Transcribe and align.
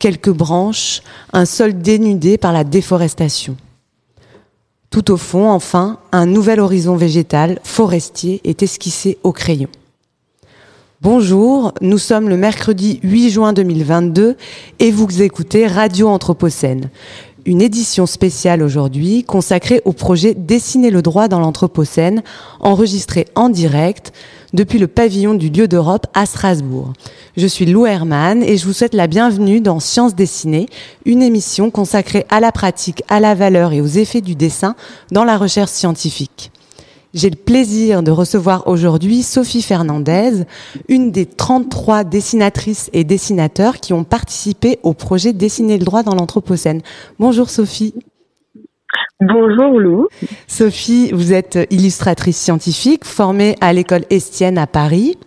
quelques 0.00 0.30
branches, 0.30 1.02
un 1.32 1.44
sol 1.44 1.74
dénudé 1.74 2.36
par 2.36 2.52
la 2.52 2.64
déforestation. 2.64 3.56
Tout 4.90 5.12
au 5.12 5.16
fond, 5.16 5.48
enfin, 5.48 5.98
un 6.10 6.26
nouvel 6.26 6.58
horizon 6.58 6.96
végétal, 6.96 7.60
forestier, 7.62 8.40
est 8.42 8.64
esquissé 8.64 9.18
au 9.22 9.30
crayon. 9.30 9.68
Bonjour, 11.00 11.72
nous 11.80 11.98
sommes 11.98 12.28
le 12.28 12.36
mercredi 12.36 12.98
8 13.04 13.30
juin 13.30 13.52
2022 13.52 14.36
et 14.80 14.90
vous 14.90 15.22
écoutez 15.22 15.68
Radio 15.68 16.08
Anthropocène, 16.08 16.90
une 17.46 17.62
édition 17.62 18.06
spéciale 18.06 18.64
aujourd'hui 18.64 19.22
consacrée 19.22 19.80
au 19.84 19.92
projet 19.92 20.34
Dessiner 20.34 20.90
le 20.90 21.02
droit 21.02 21.28
dans 21.28 21.38
l'Anthropocène, 21.38 22.24
enregistré 22.58 23.28
en 23.36 23.48
direct 23.48 24.12
depuis 24.52 24.78
le 24.78 24.86
pavillon 24.86 25.34
du 25.34 25.48
lieu 25.48 25.68
d'Europe 25.68 26.06
à 26.14 26.26
Strasbourg. 26.26 26.92
Je 27.36 27.46
suis 27.46 27.66
Lou 27.66 27.86
Herman 27.86 28.42
et 28.42 28.56
je 28.56 28.66
vous 28.66 28.72
souhaite 28.72 28.94
la 28.94 29.06
bienvenue 29.06 29.60
dans 29.60 29.80
Sciences 29.80 30.14
dessinées, 30.14 30.66
une 31.04 31.22
émission 31.22 31.70
consacrée 31.70 32.26
à 32.28 32.40
la 32.40 32.52
pratique, 32.52 33.02
à 33.08 33.20
la 33.20 33.34
valeur 33.34 33.72
et 33.72 33.80
aux 33.80 33.86
effets 33.86 34.20
du 34.20 34.34
dessin 34.34 34.74
dans 35.10 35.24
la 35.24 35.36
recherche 35.36 35.70
scientifique. 35.70 36.50
J'ai 37.12 37.30
le 37.30 37.36
plaisir 37.36 38.04
de 38.04 38.12
recevoir 38.12 38.68
aujourd'hui 38.68 39.24
Sophie 39.24 39.62
Fernandez, 39.62 40.44
une 40.88 41.10
des 41.10 41.26
33 41.26 42.04
dessinatrices 42.04 42.88
et 42.92 43.02
dessinateurs 43.02 43.80
qui 43.80 43.92
ont 43.92 44.04
participé 44.04 44.78
au 44.84 44.94
projet 44.94 45.32
Dessiner 45.32 45.76
le 45.76 45.84
droit 45.84 46.04
dans 46.04 46.14
l'Anthropocène. 46.14 46.82
Bonjour 47.18 47.50
Sophie. 47.50 47.94
Bonjour 49.20 49.78
Lou. 49.78 50.08
Sophie, 50.46 51.10
vous 51.12 51.32
êtes 51.32 51.58
illustratrice 51.70 52.38
scientifique 52.38 53.04
formée 53.04 53.54
à 53.60 53.72
l'école 53.72 54.04
Estienne 54.10 54.56
à 54.56 54.66
Paris. 54.66 55.18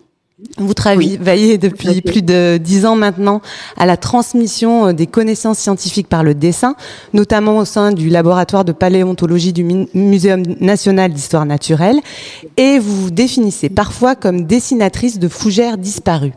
Vous 0.58 0.74
travaillez 0.74 1.58
depuis 1.58 2.00
plus 2.00 2.22
de 2.22 2.58
dix 2.58 2.86
ans 2.86 2.96
maintenant 2.96 3.40
à 3.76 3.86
la 3.86 3.96
transmission 3.96 4.88
euh, 4.88 4.92
des 4.92 5.06
connaissances 5.06 5.58
scientifiques 5.58 6.08
par 6.08 6.22
le 6.22 6.34
dessin, 6.34 6.74
notamment 7.12 7.58
au 7.58 7.64
sein 7.64 7.92
du 7.92 8.08
laboratoire 8.08 8.64
de 8.64 8.72
paléontologie 8.72 9.52
du 9.52 9.64
Muséum 9.94 10.42
national 10.60 11.12
d'histoire 11.12 11.46
naturelle, 11.46 11.96
et 12.56 12.78
vous 12.78 13.04
vous 13.04 13.10
définissez 13.10 13.70
parfois 13.70 14.16
comme 14.16 14.44
dessinatrice 14.44 15.18
de 15.18 15.28
fougères 15.28 15.78
disparues. 15.78 16.34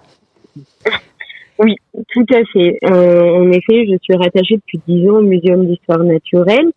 Oui, 1.60 1.76
tout 2.14 2.26
à 2.34 2.44
fait. 2.54 2.78
Euh, 2.86 3.32
en 3.32 3.52
effet, 3.52 3.88
je 3.88 3.98
suis 4.02 4.16
rattachée 4.16 4.58
depuis 4.58 4.80
dix 4.88 5.10
ans 5.10 5.18
au 5.18 5.22
Muséum 5.22 5.66
d'histoire 5.66 6.04
naturelle 6.04 6.72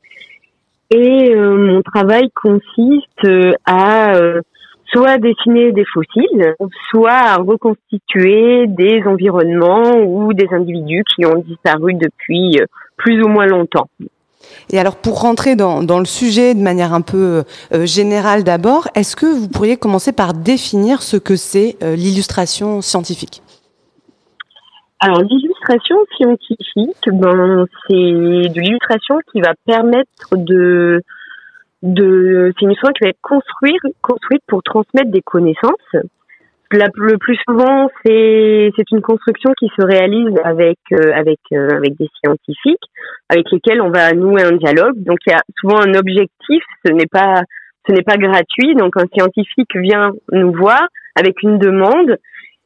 et 0.90 1.34
euh, 1.34 1.56
mon 1.56 1.82
travail 1.82 2.30
consiste 2.34 3.26
à 3.66 4.12
soit 4.92 5.18
dessiner 5.18 5.72
des 5.72 5.84
fossiles, 5.84 6.54
soit 6.90 7.10
à 7.10 7.36
reconstituer 7.36 8.66
des 8.66 9.02
environnements 9.06 9.98
ou 10.04 10.32
des 10.32 10.48
individus 10.50 11.04
qui 11.14 11.24
ont 11.26 11.38
disparu 11.46 11.94
depuis 11.94 12.60
euh, 12.60 12.66
plus 12.96 13.22
ou 13.22 13.28
moins 13.28 13.46
longtemps. 13.46 13.88
Et 14.70 14.78
alors 14.78 14.96
pour 14.96 15.20
rentrer 15.20 15.54
dans, 15.54 15.82
dans 15.82 15.98
le 15.98 16.06
sujet 16.06 16.54
de 16.54 16.60
manière 16.60 16.92
un 16.92 17.02
peu 17.02 17.44
euh, 17.72 17.86
générale 17.86 18.42
d'abord, 18.42 18.88
est-ce 18.94 19.14
que 19.14 19.26
vous 19.26 19.48
pourriez 19.48 19.76
commencer 19.76 20.12
par 20.12 20.34
définir 20.34 21.02
ce 21.02 21.16
que 21.16 21.36
c'est 21.36 21.76
euh, 21.82 21.94
l'illustration 21.94 22.80
scientifique? 22.80 23.42
Alors 24.98 25.20
l'illustration 25.20 25.49
scientifique, 26.16 27.08
ben, 27.12 27.66
c'est 27.86 27.94
de 27.94 28.60
l'illustration 28.60 29.18
qui 29.32 29.40
va 29.40 29.52
permettre 29.66 30.36
de 30.36 31.02
c'est 31.82 32.62
une 32.62 32.72
histoire 32.72 32.92
qui 32.92 33.04
va 33.04 33.10
être 33.10 33.22
construite 33.22 34.42
pour 34.46 34.62
transmettre 34.62 35.10
des 35.10 35.22
connaissances. 35.22 35.96
Le 36.72 37.16
plus 37.16 37.36
souvent, 37.48 37.90
c'est 38.04 38.90
une 38.92 39.00
construction 39.00 39.50
qui 39.58 39.68
se 39.76 39.84
réalise 39.84 40.36
avec 40.44 40.78
euh, 40.92 41.10
euh, 41.52 41.68
avec 41.76 41.96
des 41.96 42.08
scientifiques 42.22 42.84
avec 43.28 43.50
lesquels 43.50 43.80
on 43.80 43.90
va 43.90 44.12
nouer 44.12 44.42
un 44.42 44.52
dialogue. 44.52 45.02
Donc 45.02 45.18
il 45.26 45.30
y 45.30 45.34
a 45.34 45.42
souvent 45.60 45.80
un 45.80 45.94
objectif. 45.94 46.62
Ce 46.84 46.92
n'est 46.92 47.06
pas 47.06 48.16
gratuit. 48.16 48.74
Donc 48.76 48.96
un 48.96 49.06
scientifique 49.12 49.74
vient 49.74 50.12
nous 50.32 50.52
voir 50.52 50.86
avec 51.16 51.42
une 51.42 51.58
demande. 51.58 52.18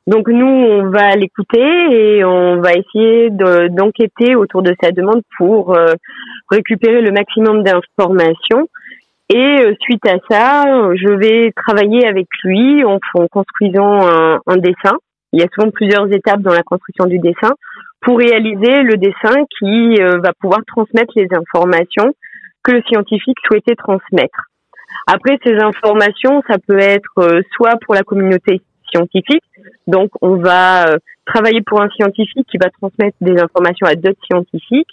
Donc 0.06 0.28
nous, 0.28 0.46
on 0.46 0.90
va 0.90 1.16
l'écouter 1.16 1.62
et 1.90 2.24
on 2.24 2.60
va 2.60 2.72
essayer 2.72 3.30
d'enquêter 3.30 4.36
autour 4.36 4.62
de 4.62 4.74
sa 4.82 4.90
demande 4.90 5.22
pour 5.38 5.74
euh, 5.74 5.94
récupérer 6.50 7.00
le 7.00 7.10
maximum 7.10 7.62
d'informations 7.62 8.68
et 9.30 9.60
euh, 9.60 9.72
suite 9.80 10.06
à 10.06 10.16
ça, 10.28 10.64
je 10.94 11.08
vais 11.08 11.52
travailler 11.56 12.06
avec 12.06 12.26
lui 12.44 12.84
en, 12.84 12.98
construisant 13.30 14.00
un, 14.46 14.56
dessin. 14.58 14.98
Il 15.32 15.40
y 15.40 15.42
a 15.42 15.48
souvent 15.54 15.70
plusieurs 15.70 16.12
étapes 16.12 16.42
dans 16.42 16.52
la 16.52 16.62
construction 16.62 17.06
du 17.06 17.18
dessin 17.18 17.54
pour 18.02 18.18
réaliser 18.18 18.82
le 18.82 18.98
dessin 18.98 19.34
qui 19.58 20.02
euh, 20.02 20.18
va 20.22 20.32
pouvoir 20.38 20.60
transmettre 20.66 21.14
les 21.16 21.28
informations 21.32 22.12
que 22.62 22.72
le 22.72 22.82
scientifique 22.82 23.38
souhaitait 23.46 23.74
transmettre. 23.74 24.50
Après, 25.06 25.38
ces 25.42 25.54
informations, 25.54 26.42
ça 26.46 26.56
peut 26.66 26.78
être 26.78 27.42
soit 27.56 27.76
pour 27.84 27.94
la 27.94 28.02
communauté 28.02 28.60
scientifique, 28.94 29.42
donc 29.86 30.10
on 30.20 30.36
va 30.36 30.96
travailler 31.24 31.62
pour 31.62 31.80
un 31.80 31.88
scientifique 31.90 32.46
qui 32.50 32.58
va 32.58 32.70
transmettre 32.70 33.16
des 33.20 33.40
informations 33.40 33.86
à 33.86 33.94
d'autres 33.94 34.20
scientifiques, 34.30 34.90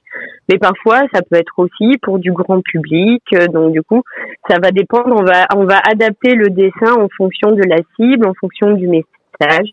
mais 0.49 0.57
parfois 0.57 1.01
ça 1.13 1.21
peut 1.21 1.37
être 1.37 1.57
aussi 1.57 1.97
pour 2.01 2.19
du 2.19 2.31
grand 2.31 2.61
public. 2.61 3.23
Euh, 3.33 3.47
donc 3.47 3.73
du 3.73 3.81
coup, 3.81 4.03
ça 4.49 4.57
va 4.61 4.71
dépendre. 4.71 5.15
On 5.17 5.23
va 5.23 5.47
on 5.55 5.65
va 5.65 5.79
adapter 5.79 6.35
le 6.35 6.49
dessin 6.49 6.93
en 6.93 7.07
fonction 7.15 7.51
de 7.51 7.63
la 7.63 7.77
cible, 7.95 8.27
en 8.27 8.33
fonction 8.33 8.71
du 8.71 8.87
message. 8.87 9.69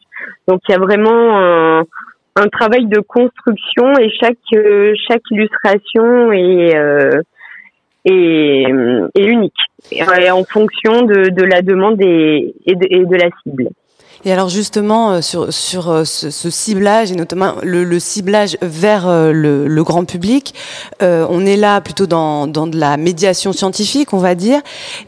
Donc 0.47 0.61
il 0.69 0.73
y 0.73 0.75
a 0.75 0.79
vraiment 0.79 1.83
un, 2.37 2.49
travail 2.53 2.87
de 2.87 3.01
construction 3.01 3.99
et 3.99 4.11
chaque 4.21 4.37
euh, 4.55 4.95
chaque 5.09 5.23
illustration 5.31 6.33
est 6.33 6.77
euh, 6.77 7.21
unique 9.19 9.53
et 9.91 10.31
en 10.31 10.45
fonction 10.45 11.03
de, 11.03 11.45
la 11.45 11.63
demande 11.63 12.01
et, 12.01 12.55
et, 12.65 12.75
de, 12.75 12.87
et 12.89 13.05
de 13.05 13.17
la 13.17 13.29
cible. 13.43 13.69
Et 14.25 14.33
alors 14.33 14.49
justement 14.49 15.13
euh, 15.13 15.21
sur 15.21 15.53
sur 15.53 15.91
euh, 15.91 16.05
ce, 16.05 16.31
ce 16.31 16.51
ciblage 16.51 17.13
et 17.13 17.15
notamment 17.15 17.55
le, 17.63 17.85
le 17.85 18.01
ciblage 18.01 18.57
vers 18.63 19.09
euh, 19.09 19.33
le, 19.33 19.69
le, 19.69 19.85
grand 19.85 20.05
public, 20.05 20.55
euh, 21.03 21.25
on 21.31 21.47
est 21.47 21.57
là 21.57 21.81
plutôt 21.81 22.07
dans 22.07 22.47
dans 22.49 22.67
de 22.67 22.77
la 22.77 22.97
médiation 22.97 23.53
scientifique, 23.53 24.13
on 24.13 24.19
va 24.19 24.35
dire. 24.35 24.61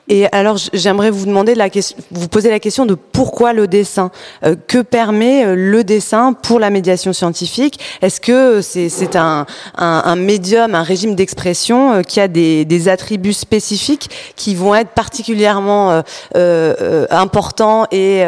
Et 0.09 0.27
alors 0.33 0.59
j'aimerais 0.73 1.11
vous 1.11 1.27
demander 1.27 1.57
la 1.57 1.71
question, 1.71 1.97
vous 2.13 2.29
poser 2.29 2.51
la 2.51 2.61
question 2.61 2.87
de 2.87 2.95
pourquoi 2.95 3.53
le 3.53 3.67
dessin 3.67 4.11
euh, 4.45 4.55
Que 4.69 4.79
permet 4.79 5.57
le 5.57 5.83
dessin 5.83 6.33
pour 6.33 6.61
la 6.61 6.71
médiation 6.71 7.13
scientifique? 7.13 7.81
Est-ce 8.03 8.21
que 8.21 8.61
c'est 8.61 8.89
c'est 8.89 9.17
un, 9.17 9.45
un, 9.77 10.03
un 10.05 10.17
médium, 10.17 10.75
un 10.77 10.85
régime 10.85 11.17
d'expression 11.17 12.03
qui 12.03 12.21
a 12.21 12.29
des 12.29 12.65
des 12.65 12.89
attributs 12.89 13.33
spécifiques 13.33 14.09
qui 14.37 14.55
vont 14.55 14.75
être 14.75 14.91
particulièrement 14.91 16.03
importants 17.11 17.87
et 17.91 18.25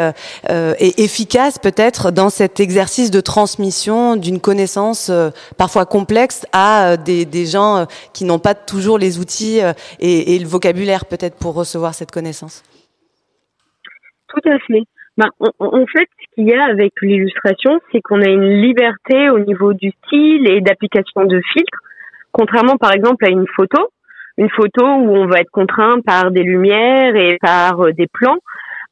euh, 0.73 0.75
et 0.79 1.03
efficace 1.03 1.59
peut-être 1.59 2.11
dans 2.11 2.29
cet 2.29 2.59
exercice 2.59 3.11
de 3.11 3.21
transmission 3.21 4.15
d'une 4.15 4.39
connaissance 4.39 5.09
euh, 5.09 5.29
parfois 5.57 5.85
complexe 5.85 6.45
à 6.51 6.93
euh, 6.93 6.97
des, 6.97 7.45
gens 7.45 7.85
qui 8.13 8.25
n'ont 8.25 8.39
pas 8.39 8.55
toujours 8.55 8.97
les 8.97 9.19
outils 9.19 9.59
et, 9.99 10.35
et 10.35 10.39
le 10.39 10.45
vocabulaire 10.45 11.05
peut-être 11.05 11.37
pour 11.37 11.55
recevoir 11.55 11.93
cette 11.93 12.11
connaissance. 12.11 12.63
Tout 14.29 14.49
à 14.49 14.57
fait. 14.59 14.83
Ben, 15.17 15.27
en, 15.59 15.85
fait, 15.85 16.07
ce 16.21 16.35
qu'il 16.35 16.47
y 16.47 16.53
a 16.53 16.63
avec 16.63 16.93
l'illustration, 17.01 17.79
c'est 17.91 18.01
qu'on 18.01 18.21
a 18.21 18.29
une 18.29 18.61
liberté 18.61 19.29
au 19.29 19.39
niveau 19.39 19.73
du 19.73 19.91
style 20.05 20.49
et 20.49 20.61
d'application 20.61 21.25
de 21.25 21.39
filtres, 21.53 21.79
contrairement 22.31 22.77
par 22.77 22.93
exemple 22.93 23.25
à 23.25 23.29
une 23.29 23.45
photo. 23.55 23.89
Une 24.37 24.49
photo 24.49 24.83
où 24.83 25.15
on 25.15 25.27
va 25.27 25.41
être 25.41 25.51
contraint 25.51 25.99
par 26.03 26.31
des 26.31 26.41
lumières 26.41 27.15
et 27.15 27.37
par 27.39 27.93
des 27.93 28.07
plans. 28.07 28.39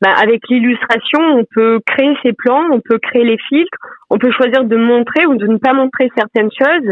Bah, 0.02 0.14
avec 0.20 0.42
l'illustration, 0.50 1.20
on 1.20 1.46
peut 1.46 1.80
créer 1.86 2.12
ses 2.24 2.34
plans, 2.34 2.64
on 2.72 2.80
peut 2.80 2.98
créer 2.98 3.24
les 3.24 3.38
filtres, 3.50 3.78
on 4.10 4.18
peut 4.18 4.32
choisir 4.32 4.64
de 4.64 4.76
montrer 4.76 5.28
ou 5.28 5.36
de 5.36 5.46
ne 5.46 5.58
pas 5.58 5.74
montrer 5.74 6.10
certaines 6.18 6.50
choses. 6.52 6.92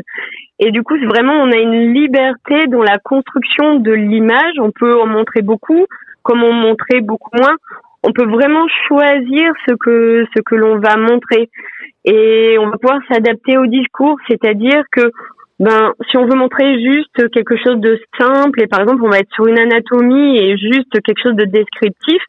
Et 0.59 0.71
du 0.71 0.83
coup, 0.83 0.95
vraiment, 1.07 1.33
on 1.33 1.51
a 1.51 1.57
une 1.57 1.91
liberté 1.93 2.67
dans 2.67 2.83
la 2.83 2.99
construction 2.99 3.79
de 3.79 3.91
l'image. 3.91 4.53
On 4.59 4.71
peut 4.71 4.99
en 5.01 5.07
montrer 5.07 5.41
beaucoup, 5.41 5.87
comme 6.21 6.43
en 6.43 6.53
montrer 6.53 7.01
beaucoup 7.01 7.35
moins. 7.35 7.55
On 8.03 8.11
peut 8.11 8.27
vraiment 8.27 8.67
choisir 8.87 9.51
ce 9.67 9.73
que 9.73 10.25
ce 10.35 10.41
que 10.41 10.55
l'on 10.55 10.77
va 10.79 10.95
montrer 10.95 11.49
et 12.05 12.57
on 12.59 12.69
va 12.69 12.77
pouvoir 12.77 13.01
s'adapter 13.11 13.57
au 13.57 13.65
discours, 13.65 14.17
c'est-à-dire 14.29 14.83
que 14.91 15.11
ben, 15.59 15.93
si 16.09 16.17
on 16.17 16.25
veut 16.25 16.37
montrer 16.37 16.81
juste 16.81 17.29
quelque 17.31 17.57
chose 17.57 17.79
de 17.81 17.99
simple 18.17 18.61
et 18.61 18.67
par 18.67 18.79
exemple 18.79 19.03
on 19.03 19.09
va 19.09 19.19
être 19.19 19.33
sur 19.33 19.47
une 19.47 19.59
anatomie 19.59 20.37
et 20.37 20.57
juste 20.57 20.91
quelque 21.03 21.21
chose 21.21 21.35
de 21.35 21.45
descriptif, 21.45 22.21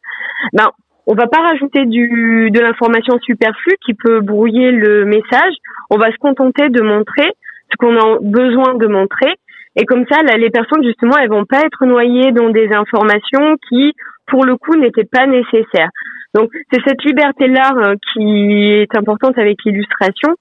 ben 0.53 0.67
on 1.07 1.15
va 1.15 1.27
pas 1.27 1.41
rajouter 1.41 1.87
du 1.87 2.51
de 2.51 2.61
l'information 2.61 3.19
superflue 3.21 3.77
qui 3.85 3.95
peut 3.95 4.21
brouiller 4.21 4.71
le 4.73 5.05
message. 5.05 5.55
On 5.91 5.97
va 5.97 6.11
se 6.11 6.19
contenter 6.19 6.69
de 6.69 6.83
montrer 6.83 7.31
ce 7.71 7.77
qu'on 7.79 7.97
a 7.97 8.19
besoin 8.21 8.75
de 8.75 8.87
montrer 8.87 9.35
et 9.77 9.85
comme 9.85 10.05
ça 10.11 10.23
là, 10.23 10.37
les 10.37 10.51
personnes 10.51 10.85
justement 10.85 11.17
elles 11.19 11.31
vont 11.31 11.45
pas 11.45 11.61
être 11.61 11.87
noyées 11.87 12.33
dans 12.33 12.51
des 12.51 12.69
informations 12.73 13.57
qui 13.69 13.93
pour 14.27 14.45
le 14.45 14.57
coup 14.57 14.75
n'étaient 14.75 15.09
pas 15.11 15.27
nécessaires. 15.27 15.91
Donc 16.35 16.51
c'est 16.73 16.81
cette 16.87 17.03
liberté 17.05 17.49
là 17.49 17.73
euh, 17.77 17.95
qui 18.13 18.63
est 18.63 18.97
importante 18.97 19.39
avec 19.39 19.59
l'illustration, 19.65 20.35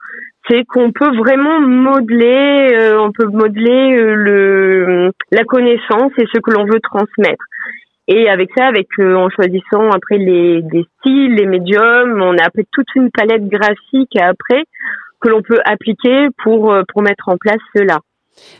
c'est 0.49 0.65
qu'on 0.65 0.91
peut 0.91 1.15
vraiment 1.15 1.59
modeler, 1.59 2.73
euh, 2.73 2.99
on 2.99 3.11
peut 3.11 3.27
modeler 3.27 3.93
euh, 3.95 4.15
le 4.15 5.11
la 5.31 5.43
connaissance 5.43 6.11
et 6.17 6.25
ce 6.33 6.39
que 6.39 6.51
l'on 6.51 6.65
veut 6.65 6.79
transmettre. 6.81 7.43
Et 8.07 8.27
avec 8.27 8.49
ça, 8.57 8.65
avec 8.65 8.87
en 8.99 9.29
choisissant 9.29 9.91
après 9.91 10.17
les 10.17 10.63
des 10.63 10.85
styles, 10.99 11.35
les 11.35 11.45
médiums, 11.45 12.21
on 12.21 12.37
a 12.37 12.45
après 12.45 12.65
toute 12.71 12.87
une 12.95 13.11
palette 13.11 13.47
graphique 13.47 14.15
après 14.19 14.63
que 15.21 15.29
l'on 15.29 15.43
peut 15.43 15.59
appliquer 15.63 16.27
pour 16.43 16.75
pour 16.91 17.01
mettre 17.03 17.29
en 17.29 17.37
place 17.37 17.61
cela. 17.75 17.99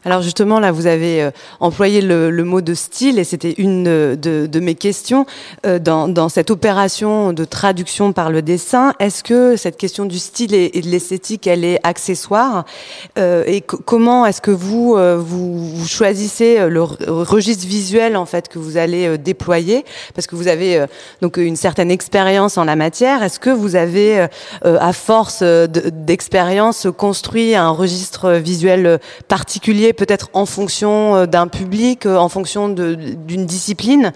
Alors 0.05 0.21
justement, 0.21 0.59
là, 0.59 0.71
vous 0.71 0.87
avez 0.87 1.21
euh, 1.21 1.31
employé 1.59 2.01
le, 2.01 2.31
mot 2.43 2.61
de 2.61 2.73
style 2.73 3.19
et 3.19 3.23
c'était 3.23 3.53
une 3.57 3.83
de, 3.83 4.59
mes 4.59 4.75
questions 4.75 5.25
euh, 5.65 5.79
dans, 5.79 6.29
cette 6.29 6.51
opération 6.51 7.33
de 7.33 7.45
traduction 7.45 8.13
par 8.13 8.29
le 8.29 8.41
dessin. 8.41 8.93
Est-ce 8.99 9.23
que 9.23 9.55
cette 9.55 9.77
question 9.77 10.05
du 10.05 10.19
style 10.19 10.53
et, 10.53 10.69
de 10.69 10.87
l'esthétique, 10.87 11.47
elle 11.47 11.65
est 11.65 11.79
accessoire 11.83 12.65
euh, 13.17 13.43
Et 13.45 13.61
comment 13.61 14.25
est-ce 14.25 14.41
que 14.41 14.51
vous, 14.51 14.95
vous, 14.95 15.85
choisissez 15.85 16.69
le 16.69 16.81
registre 16.81 17.65
visuel 17.65 18.15
en 18.15 18.25
fait 18.25 18.47
que 18.47 18.59
vous 18.59 18.77
allez 18.77 19.17
déployer? 19.17 19.85
Parce 20.13 20.27
que 20.27 20.35
vous 20.35 20.47
avez 20.47 20.85
donc 21.21 21.37
une 21.37 21.55
certaine 21.55 21.91
expérience 21.91 22.57
en 22.57 22.63
la 22.63 22.75
matière. 22.75 23.23
Est-ce 23.23 23.39
que 23.39 23.49
vous 23.49 23.75
avez, 23.75 24.27
à 24.63 24.93
force 24.93 25.43
d'expérience, 25.43 26.87
construit 26.97 27.55
un 27.55 27.69
registre 27.69 28.33
visuel 28.33 28.99
particulier? 29.27 29.69
Peut-être 29.94 30.30
en 30.33 30.45
fonction 30.45 31.16
euh, 31.16 31.25
d'un 31.25 31.48
public, 31.48 32.06
euh, 32.06 32.16
en 32.16 32.30
fonction 32.30 32.69
d'une 32.69 33.45
discipline. 33.45 34.12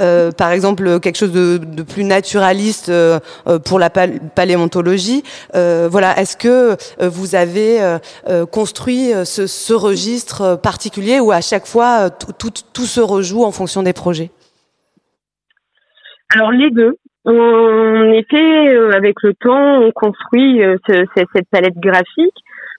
Euh, 0.00 0.30
par 0.30 0.50
exemple, 0.50 1.00
quelque 1.00 1.16
chose 1.16 1.32
de, 1.32 1.58
plus 1.82 2.04
naturaliste 2.04 2.92
pour 3.64 3.78
la 3.78 3.90
paléontologie. 3.90 5.22
voilà, 5.54 6.18
est-ce 6.18 6.36
que 6.36 6.76
vous 7.06 7.34
avez 7.34 7.98
construit 8.50 9.12
ce, 9.24 9.72
registre 9.72 10.56
particulier 10.56 11.20
ou 11.20 11.30
à 11.30 11.40
chaque 11.40 11.66
fois 11.66 12.10
tout, 12.10 12.86
se 12.86 13.00
rejoue 13.00 13.44
en 13.44 13.52
fonction 13.52 13.82
des 13.82 13.92
projets? 13.92 14.30
Alors 16.34 16.50
les 16.50 16.70
deux. 16.70 16.96
En 17.24 18.10
effet, 18.12 18.76
avec 18.94 19.16
le 19.22 19.34
temps, 19.34 19.82
on 19.82 19.90
construit 19.92 20.60
cette 20.86 21.48
palette 21.50 21.78
graphique 21.78 22.34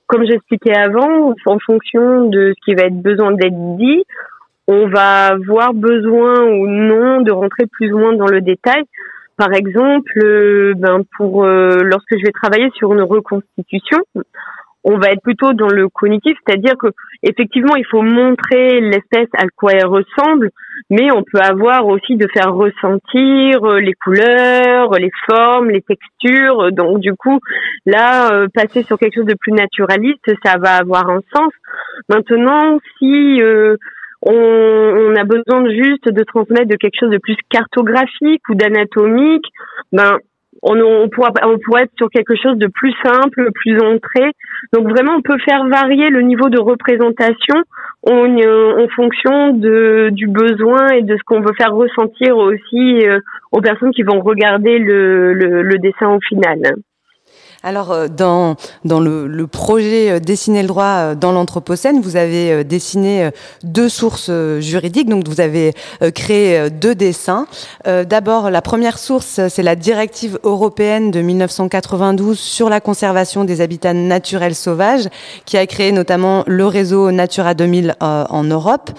comme 0.09 0.25
j'expliquais 0.25 0.75
avant, 0.75 1.35
en 1.45 1.59
fonction 1.59 2.25
de 2.29 2.53
ce 2.57 2.65
qui 2.65 2.73
va 2.73 2.87
être 2.87 2.99
besoin 2.99 3.31
d'être 3.31 3.77
dit, 3.77 4.03
on 4.67 4.87
va 4.87 5.27
avoir 5.27 5.73
besoin 5.73 6.41
ou 6.45 6.67
non 6.67 7.21
de 7.21 7.31
rentrer 7.31 7.67
plus 7.71 7.93
ou 7.93 7.99
moins 7.99 8.13
dans 8.13 8.25
le 8.25 8.41
détail. 8.41 8.83
Par 9.37 9.53
exemple, 9.53 10.11
euh, 10.23 10.73
ben 10.75 11.03
pour 11.15 11.45
euh, 11.45 11.81
lorsque 11.83 12.17
je 12.17 12.25
vais 12.25 12.31
travailler 12.31 12.71
sur 12.75 12.91
une 12.91 13.03
reconstitution, 13.03 13.99
on 14.89 14.97
va 14.97 15.11
être 15.11 15.21
plutôt 15.21 15.53
dans 15.53 15.69
le 15.69 15.87
cognitif, 15.87 16.35
c'est-à-dire 16.45 16.75
que 16.75 16.87
effectivement, 17.21 17.75
il 17.75 17.85
faut 17.85 18.01
montrer 18.01 18.81
l'espèce 18.81 19.29
à 19.37 19.45
quoi 19.55 19.73
elle 19.73 19.85
ressemble, 19.85 20.49
mais 20.89 21.11
on 21.11 21.23
peut 21.23 21.39
avoir 21.39 21.85
aussi 21.85 22.15
de 22.15 22.27
faire 22.33 22.55
ressentir 22.55 23.63
euh, 23.63 23.79
les 23.79 23.93
couleurs, 23.93 24.91
les 24.93 25.11
formes, 25.27 25.69
les 25.69 25.83
textures. 25.83 26.71
Donc 26.71 27.01
du 27.01 27.13
coup, 27.13 27.39
là, 27.85 28.31
euh, 28.33 28.47
passer 28.51 28.81
sur 28.81 28.97
quelque 28.97 29.13
chose 29.13 29.27
de 29.27 29.37
plus 29.39 29.51
naturaliste, 29.51 30.25
ça 30.43 30.57
va 30.57 30.77
avoir 30.77 31.07
un 31.09 31.21
sens. 31.35 31.53
Maintenant, 32.09 32.79
si 32.97 33.43
euh, 33.43 33.77
on, 34.23 34.33
on, 34.33 35.15
a 35.15 35.23
besoin 35.23 35.69
juste 35.69 36.09
de 36.11 36.23
transmettre 36.23 36.67
de 36.67 36.77
quelque 36.77 36.99
chose 36.99 37.11
de 37.11 37.19
plus 37.19 37.37
cartographique 37.51 38.41
ou 38.49 38.55
d'anatomique, 38.55 39.45
ben 39.91 40.17
on, 40.61 40.79
on, 40.79 41.09
pourra, 41.09 41.31
on 41.43 41.77
être 41.77 41.91
sur 41.97 42.09
quelque 42.09 42.35
chose 42.35 42.57
de 42.57 42.67
plus 42.67 42.93
simple, 43.03 43.51
plus 43.53 43.79
entré. 43.79 44.31
Donc 44.73 44.89
vraiment, 44.89 45.13
on 45.17 45.21
peut 45.21 45.37
faire 45.39 45.65
varier 45.67 46.09
le 46.09 46.21
niveau 46.21 46.49
de 46.49 46.59
représentation 46.59 47.55
en, 48.07 48.83
en 48.83 48.87
fonction 48.95 49.53
de, 49.53 50.09
du 50.11 50.27
besoin 50.27 50.89
et 50.89 51.01
de 51.01 51.15
ce 51.15 51.23
qu'on 51.25 51.41
veut 51.41 51.53
faire 51.57 51.73
ressentir 51.73 52.37
aussi 52.37 53.07
euh, 53.07 53.19
aux 53.51 53.61
personnes 53.61 53.91
qui 53.91 54.03
vont 54.03 54.19
regarder 54.19 54.79
le, 54.79 55.33
le, 55.33 55.61
le 55.61 55.77
dessin 55.77 56.09
au 56.15 56.19
final. 56.27 56.59
Alors, 57.61 57.91
euh, 57.91 58.07
dans, 58.07 58.55
dans 58.85 59.01
le, 59.01 59.27
le, 59.27 59.45
projet 59.45 60.11
euh, 60.11 60.19
Dessiner 60.21 60.61
le 60.61 60.69
droit 60.69 60.85
euh, 60.85 61.15
dans 61.15 61.33
l'Anthropocène, 61.33 61.99
vous 61.99 62.15
avez 62.15 62.63
dessiné 62.63 63.29
deux 63.63 63.89
sources 63.89 64.31
juridiques, 64.59 65.09
donc 65.09 65.27
vous 65.27 65.41
avez 65.41 65.73
créé 66.13 66.69
deux 66.69 66.95
dessins. 66.95 67.47
D'abord, 67.85 68.49
la 68.49 68.61
première 68.61 68.97
source, 68.97 69.39
c'est 69.49 69.63
la 69.63 69.75
directive 69.75 70.39
européenne 70.43 71.11
de 71.11 71.21
1992 71.21 72.39
sur 72.39 72.69
la 72.69 72.79
conservation 72.79 73.43
des 73.43 73.61
habitats 73.61 73.93
naturels 73.93 74.55
sauvages, 74.55 75.07
qui 75.45 75.57
a 75.57 75.65
créé 75.65 75.91
notamment 75.91 76.43
le 76.47 76.65
réseau 76.65 77.11
Natura 77.11 77.53
2000 77.53 77.95
en 77.99 78.43
Europe, 78.43 78.91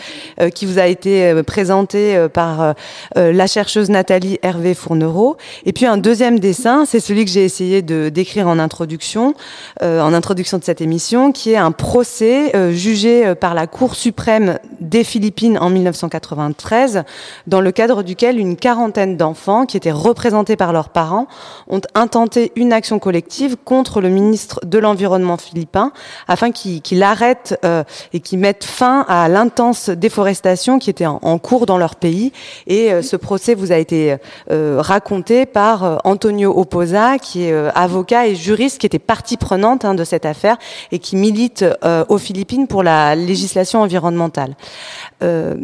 qui 0.54 0.66
vous 0.66 0.78
a 0.78 0.86
été 0.86 1.42
présenté 1.44 2.26
par 2.32 2.74
la 3.14 3.46
chercheuse 3.46 3.90
Nathalie 3.90 4.38
Hervé 4.42 4.74
Fournereau. 4.74 5.36
Et 5.64 5.72
puis 5.72 5.86
un 5.86 5.96
deuxième 5.96 6.38
dessin, 6.38 6.84
c'est 6.84 7.00
celui 7.00 7.24
que 7.24 7.30
j'ai 7.30 7.44
essayé 7.44 7.82
de 7.82 8.08
décrire 8.08 8.48
en 8.50 8.58
introduction, 8.58 9.34
euh, 9.82 10.00
en 10.00 10.12
introduction 10.12 10.58
de 10.58 10.64
cette 10.64 10.80
émission, 10.80 11.32
qui 11.32 11.52
est 11.52 11.56
un 11.56 11.72
procès 11.72 12.54
euh, 12.54 12.72
jugé 12.72 13.26
euh, 13.26 13.34
par 13.34 13.54
la 13.54 13.66
Cour 13.66 13.94
suprême 13.94 14.58
des 14.80 15.04
Philippines 15.04 15.58
en 15.58 15.70
1993, 15.70 17.04
dans 17.46 17.60
le 17.60 17.72
cadre 17.72 18.02
duquel 18.02 18.38
une 18.38 18.56
quarantaine 18.56 19.16
d'enfants, 19.16 19.66
qui 19.66 19.76
étaient 19.76 19.92
représentés 19.92 20.56
par 20.56 20.72
leurs 20.72 20.88
parents, 20.88 21.26
ont 21.68 21.80
intenté 21.94 22.52
une 22.56 22.72
action 22.72 22.98
collective 22.98 23.56
contre 23.64 24.00
le 24.00 24.08
ministre 24.08 24.60
de 24.64 24.78
l'Environnement 24.78 25.36
philippin, 25.36 25.92
afin 26.28 26.50
qu'il 26.50 27.02
arrête 27.02 27.58
et 28.12 28.20
qu'il 28.20 28.38
mette 28.38 28.64
fin 28.64 29.04
à 29.08 29.28
l'intense 29.28 29.90
déforestation 29.90 30.78
qui 30.78 30.90
était 30.90 31.06
en, 31.06 31.38
cours 31.38 31.66
dans 31.66 31.78
leur 31.78 31.94
pays. 31.96 32.32
Et 32.66 33.02
ce 33.02 33.16
procès 33.16 33.54
vous 33.54 33.72
a 33.72 33.76
été 33.76 34.16
raconté 34.50 35.46
par 35.46 36.00
Antonio 36.04 36.52
Oposa, 36.56 37.18
qui 37.18 37.44
est 37.44 37.52
avocat 37.74 38.26
et 38.26 38.34
juriste 38.40 38.78
qui 38.78 38.86
était 38.86 38.98
partie 38.98 39.36
prenante 39.36 39.84
hein, 39.84 39.94
de 39.94 40.04
cette 40.04 40.26
affaire 40.26 40.56
et 40.92 40.98
qui 40.98 41.16
milite 41.16 41.64
euh, 41.84 42.04
aux 42.08 42.18
Philippines 42.18 42.66
pour 42.66 42.82
la 42.82 43.14
législation 43.14 43.82
environnementale. 43.82 44.54
Euh, 45.22 45.54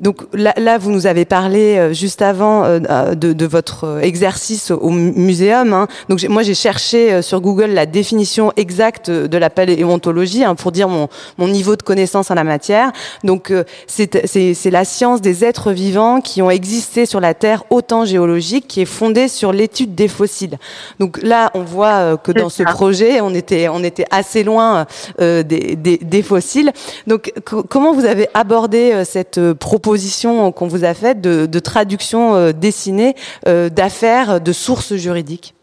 donc 0.00 0.22
là, 0.32 0.54
là, 0.56 0.78
vous 0.78 0.90
nous 0.90 1.06
avez 1.06 1.24
parlé 1.24 1.76
euh, 1.76 1.92
juste 1.92 2.22
avant 2.22 2.64
euh, 2.64 3.14
de, 3.14 3.32
de, 3.32 3.46
votre 3.46 4.00
exercice 4.02 4.70
au 4.70 4.90
muséum. 4.90 5.72
Hein. 5.72 5.88
Donc 6.08 6.22
moi, 6.28 6.42
j'ai 6.42 6.54
cherché 6.54 7.22
sur 7.22 7.40
Google 7.40 7.70
la 7.70 7.86
définition 7.86 8.52
exacte 8.56 9.10
de 9.10 9.38
la 9.38 9.50
paléontologie 9.50 10.44
hein, 10.44 10.54
pour 10.54 10.72
dire 10.72 10.88
mon, 10.88 11.08
mon, 11.38 11.48
niveau 11.48 11.76
de 11.76 11.82
connaissance 11.82 12.30
en 12.30 12.34
la 12.34 12.44
matière. 12.44 12.92
Donc 13.22 13.52
c'est 13.86 14.70
la 14.70 14.84
science 14.84 15.20
des 15.20 15.44
êtres 15.44 15.72
vivants 15.72 16.20
qui 16.20 16.42
ont 16.42 16.50
existé 16.50 17.06
sur 17.06 17.20
la 17.20 17.34
Terre 17.34 17.64
au 17.70 17.82
temps 17.82 18.04
géologique, 18.04 18.66
qui 18.68 18.80
est 18.80 18.86
fondée 18.86 19.28
sur 19.28 19.52
l'étude 19.52 19.94
des 19.94 20.08
fossiles. 20.08 20.58
Donc 20.98 21.20
là, 21.22 21.50
on 21.54 21.62
voit 21.62 22.16
que 22.16 22.32
dans 22.32 22.48
ce 22.48 22.62
projet, 22.62 23.20
on 23.20 23.34
était, 23.34 23.68
on 23.68 23.82
était 23.84 24.06
assez 24.10 24.42
loin 24.42 24.86
des, 25.18 25.42
des, 25.42 25.98
des, 25.98 26.22
fossiles. 26.22 26.72
Donc 27.06 27.32
comment 27.44 27.92
vous 27.92 28.04
avez 28.04 28.28
abordé 28.34 28.83
euh, 28.92 29.04
cette 29.04 29.38
euh, 29.38 29.54
proposition 29.54 30.52
qu'on 30.52 30.66
vous 30.66 30.84
a 30.84 30.94
faite 30.94 31.20
de, 31.20 31.58
traduction 31.60 32.34
euh, 32.34 32.52
dessinée 32.52 33.14
d'affaires, 33.46 34.40
de 34.40 34.52
sources 34.52 34.94
juridiques 34.96 35.54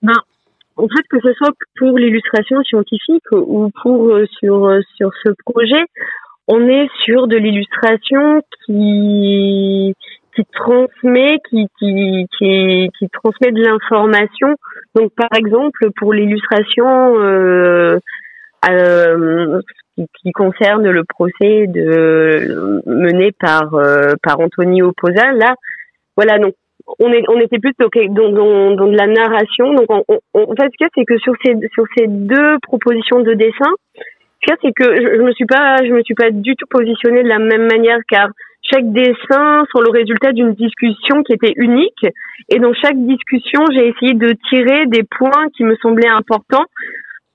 ben, 0.00 0.16
En 0.76 0.88
fait, 0.88 1.02
que 1.10 1.18
ce 1.22 1.32
soit 1.34 1.52
pour 1.76 1.98
l'illustration 1.98 2.62
scientifique 2.64 3.24
ou 3.32 3.70
pour 3.82 4.12
sur 4.38 4.80
sur 4.96 5.10
ce 5.22 5.30
projet, 5.44 5.84
on 6.48 6.66
est 6.68 6.88
sur 7.04 7.28
de 7.28 7.36
l'illustration 7.36 8.42
qui 8.66 9.94
qui 10.34 10.44
transmet 10.52 11.38
qui 11.50 11.68
qui 11.78 12.26
qui, 12.38 13.08
transmet 13.12 13.52
de 13.52 13.62
l'information. 13.62 14.56
Donc 14.94 15.12
par 15.14 15.28
exemple 15.36 15.90
pour 15.96 16.12
l'illustration 16.12 17.14
qui, 19.96 20.06
qui, 20.22 20.32
concerne 20.32 20.88
le 20.88 21.04
procès 21.04 21.66
de 21.66 22.82
mené 22.86 23.32
par 23.32 23.74
euh, 23.74 24.14
par 24.22 24.40
Anthony 24.40 24.82
Oposa. 24.82 25.32
Là, 25.32 25.54
voilà, 26.16 26.38
donc 26.38 26.54
on 26.98 27.12
est 27.12 27.24
on 27.28 27.38
était 27.40 27.58
plus 27.58 27.74
dans, 27.78 28.30
dans, 28.30 28.70
dans 28.74 28.86
de 28.86 28.96
la 28.96 29.06
narration. 29.06 29.74
Donc 29.74 29.86
on, 29.90 30.04
en 30.34 30.54
fait, 30.54 30.70
ce 30.72 30.76
qu'il 30.76 30.88
c'est 30.94 31.04
que 31.04 31.18
sur 31.18 31.34
ces 31.44 31.54
sur 31.74 31.84
ces 31.96 32.06
deux 32.06 32.58
propositions 32.62 33.20
de 33.20 33.34
dessin, 33.34 33.72
ce 34.48 34.54
c'est 34.62 34.72
que 34.72 34.96
je, 34.96 35.16
je 35.16 35.22
me 35.22 35.32
suis 35.32 35.46
pas 35.46 35.76
je 35.84 35.92
me 35.92 36.02
suis 36.02 36.14
pas 36.14 36.30
du 36.30 36.54
tout 36.56 36.66
positionnée 36.70 37.22
de 37.22 37.28
la 37.28 37.38
même 37.38 37.66
manière 37.66 37.98
car 38.08 38.28
chaque 38.62 38.90
dessin 38.92 39.64
sont 39.72 39.80
le 39.80 39.90
résultat 39.90 40.32
d'une 40.32 40.54
discussion 40.54 41.22
qui 41.24 41.32
était 41.32 41.52
unique 41.56 42.06
et 42.48 42.58
dans 42.58 42.72
chaque 42.74 42.96
discussion 42.96 43.64
j'ai 43.72 43.88
essayé 43.88 44.14
de 44.14 44.34
tirer 44.48 44.86
des 44.86 45.02
points 45.02 45.48
qui 45.56 45.64
me 45.64 45.76
semblaient 45.76 46.08
importants 46.08 46.64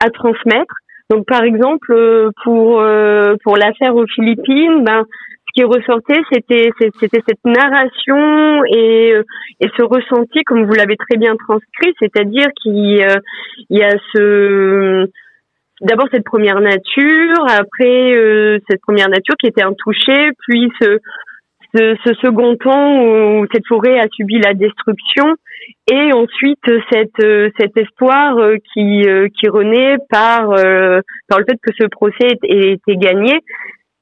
à 0.04 0.10
transmettre 0.10 0.74
donc 1.10 1.26
par 1.26 1.44
exemple 1.44 1.92
euh, 1.92 2.30
pour 2.44 2.82
euh, 2.82 3.36
pour 3.44 3.58
l'affaire 3.58 3.96
aux 3.96 4.08
Philippines, 4.08 4.84
ben 4.84 5.06
ce 5.48 5.62
qui 5.62 5.64
ressortait, 5.64 6.22
c'était 6.32 6.70
c'était 7.00 7.22
cette 7.28 7.46
narration 7.46 8.64
et 8.66 9.14
et 9.62 9.68
ce 9.78 9.84
ressenti, 9.84 10.44
comme 10.44 10.66
vous 10.66 10.74
l'avez 10.74 10.98
très 10.98 11.18
bien 11.18 11.36
transcrit, 11.36 11.94
c'est-à-dire 12.00 12.48
qu'il 12.62 13.06
y 13.70 13.82
a 13.84 13.96
ce 14.14 15.08
d'abord 15.82 16.08
cette 16.12 16.26
première 16.26 16.60
nature, 16.60 17.46
après 17.48 18.16
euh, 18.16 18.60
cette 18.70 18.82
première 18.82 19.10
nature 19.10 19.36
qui 19.40 19.48
était 19.48 19.64
intouchée, 19.64 20.32
puis 20.40 20.72
ce, 20.82 21.00
ce, 21.78 22.14
second 22.22 22.56
temps 22.56 23.04
où 23.04 23.46
cette 23.54 23.68
forêt 23.68 24.00
a 24.00 24.08
subi 24.12 24.40
la 24.40 24.54
destruction, 24.54 25.36
et 25.92 26.14
ensuite 26.14 26.64
cette, 26.92 27.52
cet 27.60 27.78
espoir 27.78 28.38
euh, 28.38 28.56
qui, 28.74 29.04
euh, 29.08 29.28
qui 29.40 29.48
renaît 29.48 29.98
par, 30.10 30.50
par 31.28 31.40
le 31.40 31.46
fait 31.46 31.58
que 31.62 31.72
ce 31.80 31.86
procès 31.88 32.38
ait 32.44 32.74
été 32.74 32.96
gagné. 32.96 33.40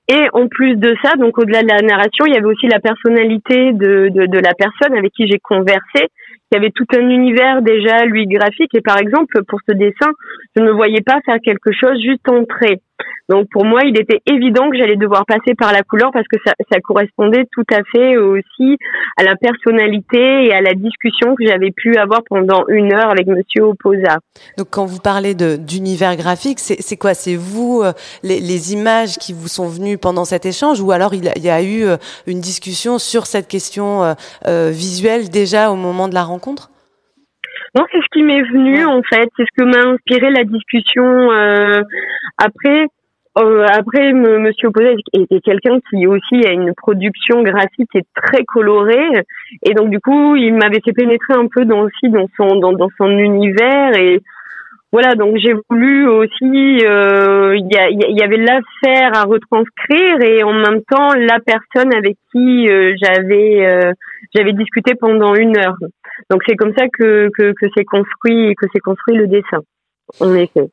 Et 0.07 0.27
en 0.33 0.47
plus 0.47 0.75
de 0.75 0.95
ça, 1.03 1.15
donc 1.15 1.37
au-delà 1.39 1.63
de 1.63 1.67
la 1.67 1.81
narration, 1.81 2.25
il 2.27 2.33
y 2.33 2.37
avait 2.37 2.45
aussi 2.45 2.67
la 2.67 2.79
personnalité 2.79 3.73
de, 3.73 4.09
de 4.09 4.39
la 4.39 4.53
personne 4.53 4.95
avec 4.95 5.11
qui 5.13 5.27
j'ai 5.27 5.39
conversé, 5.39 6.09
il 6.51 6.55
y 6.55 6.57
avait 6.57 6.71
tout 6.71 6.85
un 6.95 7.09
univers 7.09 7.61
déjà 7.61 8.05
lui 8.05 8.27
graphique. 8.27 8.73
Et 8.75 8.81
par 8.81 8.97
exemple 8.97 9.43
pour 9.47 9.59
ce 9.67 9.73
dessin 9.73 10.11
je 10.55 10.61
ne 10.61 10.71
voyais 10.71 11.01
pas 11.01 11.19
faire 11.25 11.39
quelque 11.43 11.71
chose 11.71 11.99
juste 12.01 12.27
en 12.29 12.45
trait 12.45 12.81
donc 13.27 13.47
pour 13.51 13.65
moi 13.65 13.81
il 13.83 13.99
était 13.99 14.21
évident 14.27 14.69
que 14.69 14.77
j'allais 14.77 14.95
devoir 14.95 15.25
passer 15.25 15.55
par 15.57 15.73
la 15.73 15.81
couleur 15.81 16.11
parce 16.13 16.27
que 16.27 16.37
ça, 16.45 16.53
correspondait 16.83 17.45
tout 17.51 17.63
à 17.73 17.81
fait 17.91 18.17
aussi 18.17 18.77
à 19.17 19.23
la 19.23 19.35
personnalité 19.35 20.45
et 20.45 20.53
à 20.53 20.61
la 20.61 20.73
discussion 20.73 21.35
que 21.35 21.45
j'avais 21.45 21.71
pu 21.71 21.95
avoir 21.97 22.21
pendant 22.29 22.67
une 22.67 22.93
heure 22.93 23.09
avec 23.09 23.25
Monsieur 23.25 23.63
Oposa. 23.63 24.19
Donc 24.57 24.67
quand 24.69 24.85
vous 24.85 24.99
parlez 24.99 25.33
d'univers 25.33 26.15
graphique 26.15 26.59
c'est 26.59 26.97
quoi? 26.97 27.13
C'est 27.13 27.35
vous 27.35 27.81
euh, 27.83 27.93
les, 28.23 28.39
les, 28.39 28.73
images 28.73 29.17
qui 29.17 29.33
vous 29.33 29.47
sont 29.47 29.67
venues 29.67 29.97
pendant 29.97 30.25
cet 30.25 30.45
échange 30.45 30.81
ou 30.81 30.91
alors 30.91 31.13
il 31.13 31.23
y 31.23 31.49
a 31.49 31.61
eu 31.63 31.83
euh, 31.83 31.97
une 32.27 32.39
discussion 32.39 32.99
sur 32.99 33.25
cette 33.25 33.47
question 33.47 34.15
euh, 34.47 34.69
visuelle 34.71 35.29
déjà 35.29 35.71
au 35.71 35.75
moment 35.75 36.07
de 36.07 36.13
la 36.13 36.23
rencontre 36.23 36.34
rencontre? 36.35 36.69
Non, 37.75 37.83
c'est 37.91 37.99
ce 37.99 38.07
qui 38.13 38.23
m'est 38.23 38.43
venu 38.43 38.85
en 38.85 39.01
fait, 39.03 39.29
c'est 39.35 39.43
ce 39.43 39.55
que 39.57 39.63
m'a 39.63 39.91
inspiré 39.91 40.29
la 40.29 40.43
discussion. 40.43 41.31
Euh, 41.31 41.81
après, 42.37 42.85
euh, 43.37 43.65
après, 43.69 44.13
Monsieur 44.13 44.69
Opposé 44.69 44.95
était 45.13 45.41
quelqu'un 45.41 45.79
qui 45.89 46.07
aussi 46.07 46.45
a 46.47 46.51
une 46.51 46.73
production 46.73 47.43
graphique 47.43 47.89
qui 47.91 47.97
est 47.97 48.07
très 48.15 48.45
colorée, 48.45 49.23
et 49.63 49.73
donc 49.73 49.89
du 49.89 49.99
coup, 49.99 50.37
il 50.37 50.53
m'avait 50.53 50.79
fait 50.85 50.93
pénétrer 50.93 51.33
un 51.33 51.47
peu 51.53 51.65
dans 51.65 51.81
aussi 51.81 52.09
dans 52.09 52.27
son 52.37 52.55
dans, 52.59 52.71
dans 52.73 52.89
son 52.97 53.09
univers. 53.09 53.93
Et 53.95 54.21
voilà, 54.93 55.15
donc 55.15 55.35
j'ai 55.35 55.53
voulu 55.69 56.07
aussi, 56.07 56.79
euh, 56.85 57.57
il 57.57 57.67
y, 57.67 58.17
y, 58.17 58.23
avait 58.23 58.37
l'affaire 58.37 59.11
à 59.13 59.23
retranscrire. 59.23 60.21
Et 60.21 60.41
en 60.43 60.53
même 60.53 60.81
temps 60.89 61.13
la 61.13 61.39
personne 61.45 61.93
avec 61.93 62.15
qui 62.31 62.69
euh, 62.69 62.95
j'avais 63.03 63.65
euh, 63.65 63.91
j'avais 64.33 64.53
discuté 64.53 64.95
pendant 64.95 65.35
une 65.35 65.57
heure. 65.57 65.75
Donc 66.29 66.41
c'est 66.47 66.55
comme 66.55 66.73
ça 66.77 66.85
que 66.87 67.29
que, 67.37 67.53
que 67.53 67.67
c'est 67.75 67.85
construit 67.85 68.53
que 68.55 68.67
c'est 68.73 68.79
construit 68.79 69.15
le 69.15 69.27
dessin. 69.27 69.61
En 70.19 70.33
effet. 70.35 70.69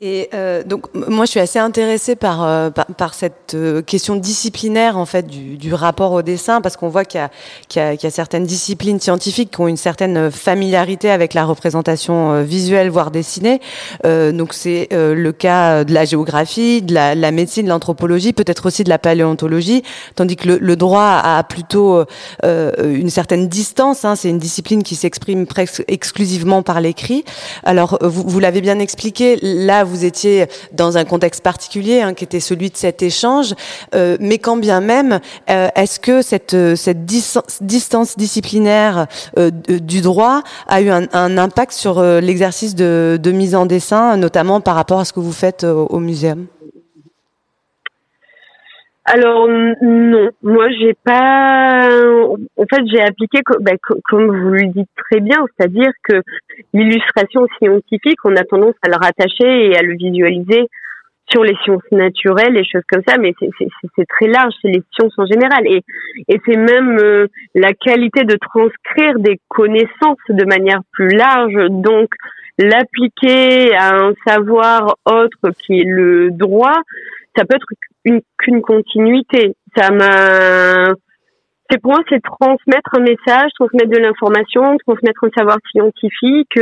Et 0.00 0.28
euh, 0.34 0.64
donc 0.64 0.92
moi 0.92 1.24
je 1.24 1.30
suis 1.30 1.38
assez 1.38 1.60
intéressée 1.60 2.16
par 2.16 2.42
euh, 2.42 2.70
par, 2.70 3.14
cette 3.14 3.54
euh, 3.54 3.80
question 3.80 4.16
disciplinaire 4.16 4.98
en 4.98 5.06
fait 5.06 5.24
du, 5.24 5.56
du 5.56 5.72
rapport 5.72 6.10
au 6.10 6.22
dessin 6.22 6.60
parce 6.60 6.76
qu'on 6.76 6.88
voit 6.88 7.04
qu'il 7.04 7.20
y 7.20 7.22
a 7.22 7.30
qu'il 7.68 7.80
y, 7.80 8.02
y, 8.02 8.06
a 8.06 8.10
certaines 8.10 8.44
disciplines 8.44 8.98
scientifiques 8.98 9.52
qui 9.52 9.60
ont 9.60 9.68
une 9.68 9.76
certaine 9.76 10.32
familiarité 10.32 11.10
avec 11.10 11.32
la 11.32 11.44
représentation 11.44 12.32
euh, 12.32 12.42
visuelle 12.42 12.90
voire 12.90 13.12
dessinée. 13.12 13.60
donc 14.02 14.52
c'est 14.52 14.88
le 14.90 15.30
cas 15.30 15.84
de 15.84 15.94
la 15.94 16.04
géographie, 16.04 16.82
de 16.82 16.92
la, 16.92 17.14
la 17.14 17.30
médecine, 17.30 17.64
de 17.64 17.68
l'anthropologie, 17.68 18.32
peut-être 18.32 18.66
aussi 18.66 18.82
de 18.82 18.88
la 18.88 18.98
paléontologie, 18.98 19.84
tandis 20.16 20.34
que 20.34 20.48
le, 20.48 20.58
le 20.58 20.76
droit 20.76 21.20
a 21.22 21.42
plutôt 21.44 22.04
une 22.42 23.10
certaine 23.10 23.48
distance. 23.48 24.04
Hein, 24.04 24.16
c'est 24.16 24.28
une 24.28 24.38
discipline 24.38 24.82
qui 24.82 24.96
s'exprime 24.96 25.46
presque 25.46 25.84
exclusivement 25.86 26.62
par 26.62 26.80
l'écrit. 26.80 27.24
Alors 27.62 27.98
vous, 28.02 28.24
vous 28.26 28.40
l'avez 28.40 28.60
bien 28.60 28.78
expliqué 28.78 29.38
là 29.42 29.83
vous 29.84 30.04
étiez 30.04 30.46
dans 30.72 30.96
un 30.96 31.04
contexte 31.04 31.42
particulier, 31.42 32.00
hein, 32.00 32.14
qui 32.14 32.24
était 32.24 32.40
celui 32.40 32.70
de 32.70 32.76
cet 32.76 33.02
échange, 33.02 33.54
euh, 33.94 34.16
mais 34.20 34.38
quand 34.38 34.56
bien 34.56 34.80
même, 34.80 35.20
euh, 35.50 35.68
est-ce 35.74 36.00
que 36.00 36.22
cette, 36.22 36.56
cette 36.76 37.04
distance 37.04 38.16
disciplinaire 38.16 39.06
euh, 39.38 39.50
du 39.50 40.00
droit 40.00 40.42
a 40.68 40.80
eu 40.80 40.90
un, 40.90 41.04
impact 41.12 41.72
sur 41.72 42.02
l'exercice 42.02 42.74
de, 42.74 43.18
de, 43.20 43.32
mise 43.32 43.54
en 43.54 43.66
dessin, 43.66 44.16
notamment 44.16 44.60
par 44.60 44.74
rapport 44.76 45.00
à 45.00 45.04
ce 45.04 45.12
que 45.12 45.20
vous 45.20 45.32
faites 45.32 45.64
au, 45.64 45.86
au 45.86 45.98
muséum? 45.98 46.46
Alors 49.06 49.48
non, 49.48 50.30
moi 50.42 50.70
j'ai 50.70 50.94
pas. 51.04 51.88
En 52.56 52.64
fait, 52.64 52.82
j'ai 52.90 53.02
appliqué 53.02 53.40
bah, 53.60 53.72
comme 54.04 54.26
vous 54.26 54.50
le 54.50 54.66
dites 54.68 54.88
très 54.96 55.20
bien, 55.20 55.44
c'est-à-dire 55.56 55.90
que 56.02 56.22
l'illustration 56.72 57.46
scientifique, 57.58 58.18
on 58.24 58.34
a 58.34 58.44
tendance 58.44 58.74
à 58.82 58.88
le 58.88 58.96
rattacher 58.96 59.66
et 59.66 59.76
à 59.76 59.82
le 59.82 59.94
visualiser 59.94 60.68
sur 61.30 61.42
les 61.42 61.56
sciences 61.64 61.82
naturelles, 61.90 62.54
les 62.54 62.64
choses 62.64 62.82
comme 62.90 63.02
ça, 63.06 63.16
mais 63.18 63.34
c'est 63.38 64.06
très 64.08 64.26
large, 64.26 64.52
c'est 64.60 64.68
les 64.68 64.82
sciences 64.92 65.18
en 65.18 65.26
général, 65.26 65.66
et, 65.66 65.82
et 66.28 66.40
c'est 66.44 66.56
même 66.56 66.98
euh, 66.98 67.28
la 67.54 67.72
qualité 67.72 68.24
de 68.24 68.36
transcrire 68.36 69.18
des 69.18 69.40
connaissances 69.48 70.18
de 70.28 70.44
manière 70.44 70.80
plus 70.92 71.08
large, 71.08 71.54
donc 71.70 72.10
l'appliquer 72.58 73.74
à 73.74 73.96
un 73.96 74.12
savoir 74.26 74.96
autre 75.06 75.50
qui 75.58 75.80
est 75.80 75.86
le 75.86 76.30
droit, 76.30 76.76
ça 77.36 77.44
peut 77.44 77.56
être 77.56 77.66
une 78.04 78.20
qu'une 78.38 78.62
continuité. 78.62 79.54
Ça 79.76 79.90
m'a 79.90 80.92
c'est 81.70 81.80
pour 81.80 81.92
moi 81.92 82.02
c'est 82.08 82.22
transmettre 82.22 82.90
un 82.96 83.00
message, 83.00 83.50
transmettre 83.54 83.90
de 83.90 83.98
l'information, 83.98 84.76
transmettre 84.86 85.24
un 85.24 85.30
savoir 85.36 85.58
scientifique. 85.70 86.58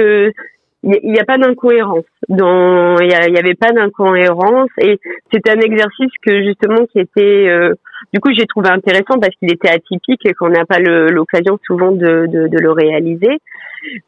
Il 0.85 1.13
n'y 1.13 1.21
a, 1.21 1.25
pas 1.25 1.39
d'incohérence. 1.39 2.05
Dans 2.29 2.99
il 2.99 3.09
y, 3.09 3.39
avait 3.39 3.55
pas 3.55 3.71
d'incohérence 3.71 4.71
et 4.79 4.99
c'était 5.33 5.53
un 5.53 5.61
exercice 5.61 6.11
que 6.27 6.43
justement 6.43 6.87
qui 6.87 6.99
était 6.99 7.47
euh, 7.49 7.73
du 8.13 8.19
coup 8.19 8.31
j'ai 8.37 8.47
trouvé 8.47 8.69
intéressant 8.69 9.21
parce 9.21 9.35
qu'il 9.37 9.53
était 9.53 9.69
atypique 9.69 10.27
et 10.27 10.35
qu'on 10.35 10.49
n'a 10.49 10.65
pas 10.65 10.81
l'occasion 10.81 11.57
souvent 11.65 11.93
de, 11.93 12.27
de, 12.27 12.49
de, 12.49 12.59
le 12.59 12.73
réaliser. 12.73 13.39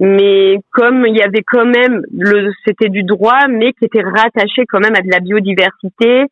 Mais 0.00 0.56
comme 0.72 1.06
il 1.06 1.16
y 1.16 1.22
avait 1.22 1.44
quand 1.46 1.64
même 1.64 2.02
le 2.12 2.52
c'était 2.66 2.88
du 2.88 3.04
droit 3.04 3.46
mais 3.48 3.72
qui 3.74 3.84
était 3.84 4.02
rattaché 4.02 4.64
quand 4.68 4.80
même 4.80 4.96
à 4.96 5.02
de 5.02 5.10
la 5.10 5.20
biodiversité, 5.20 6.24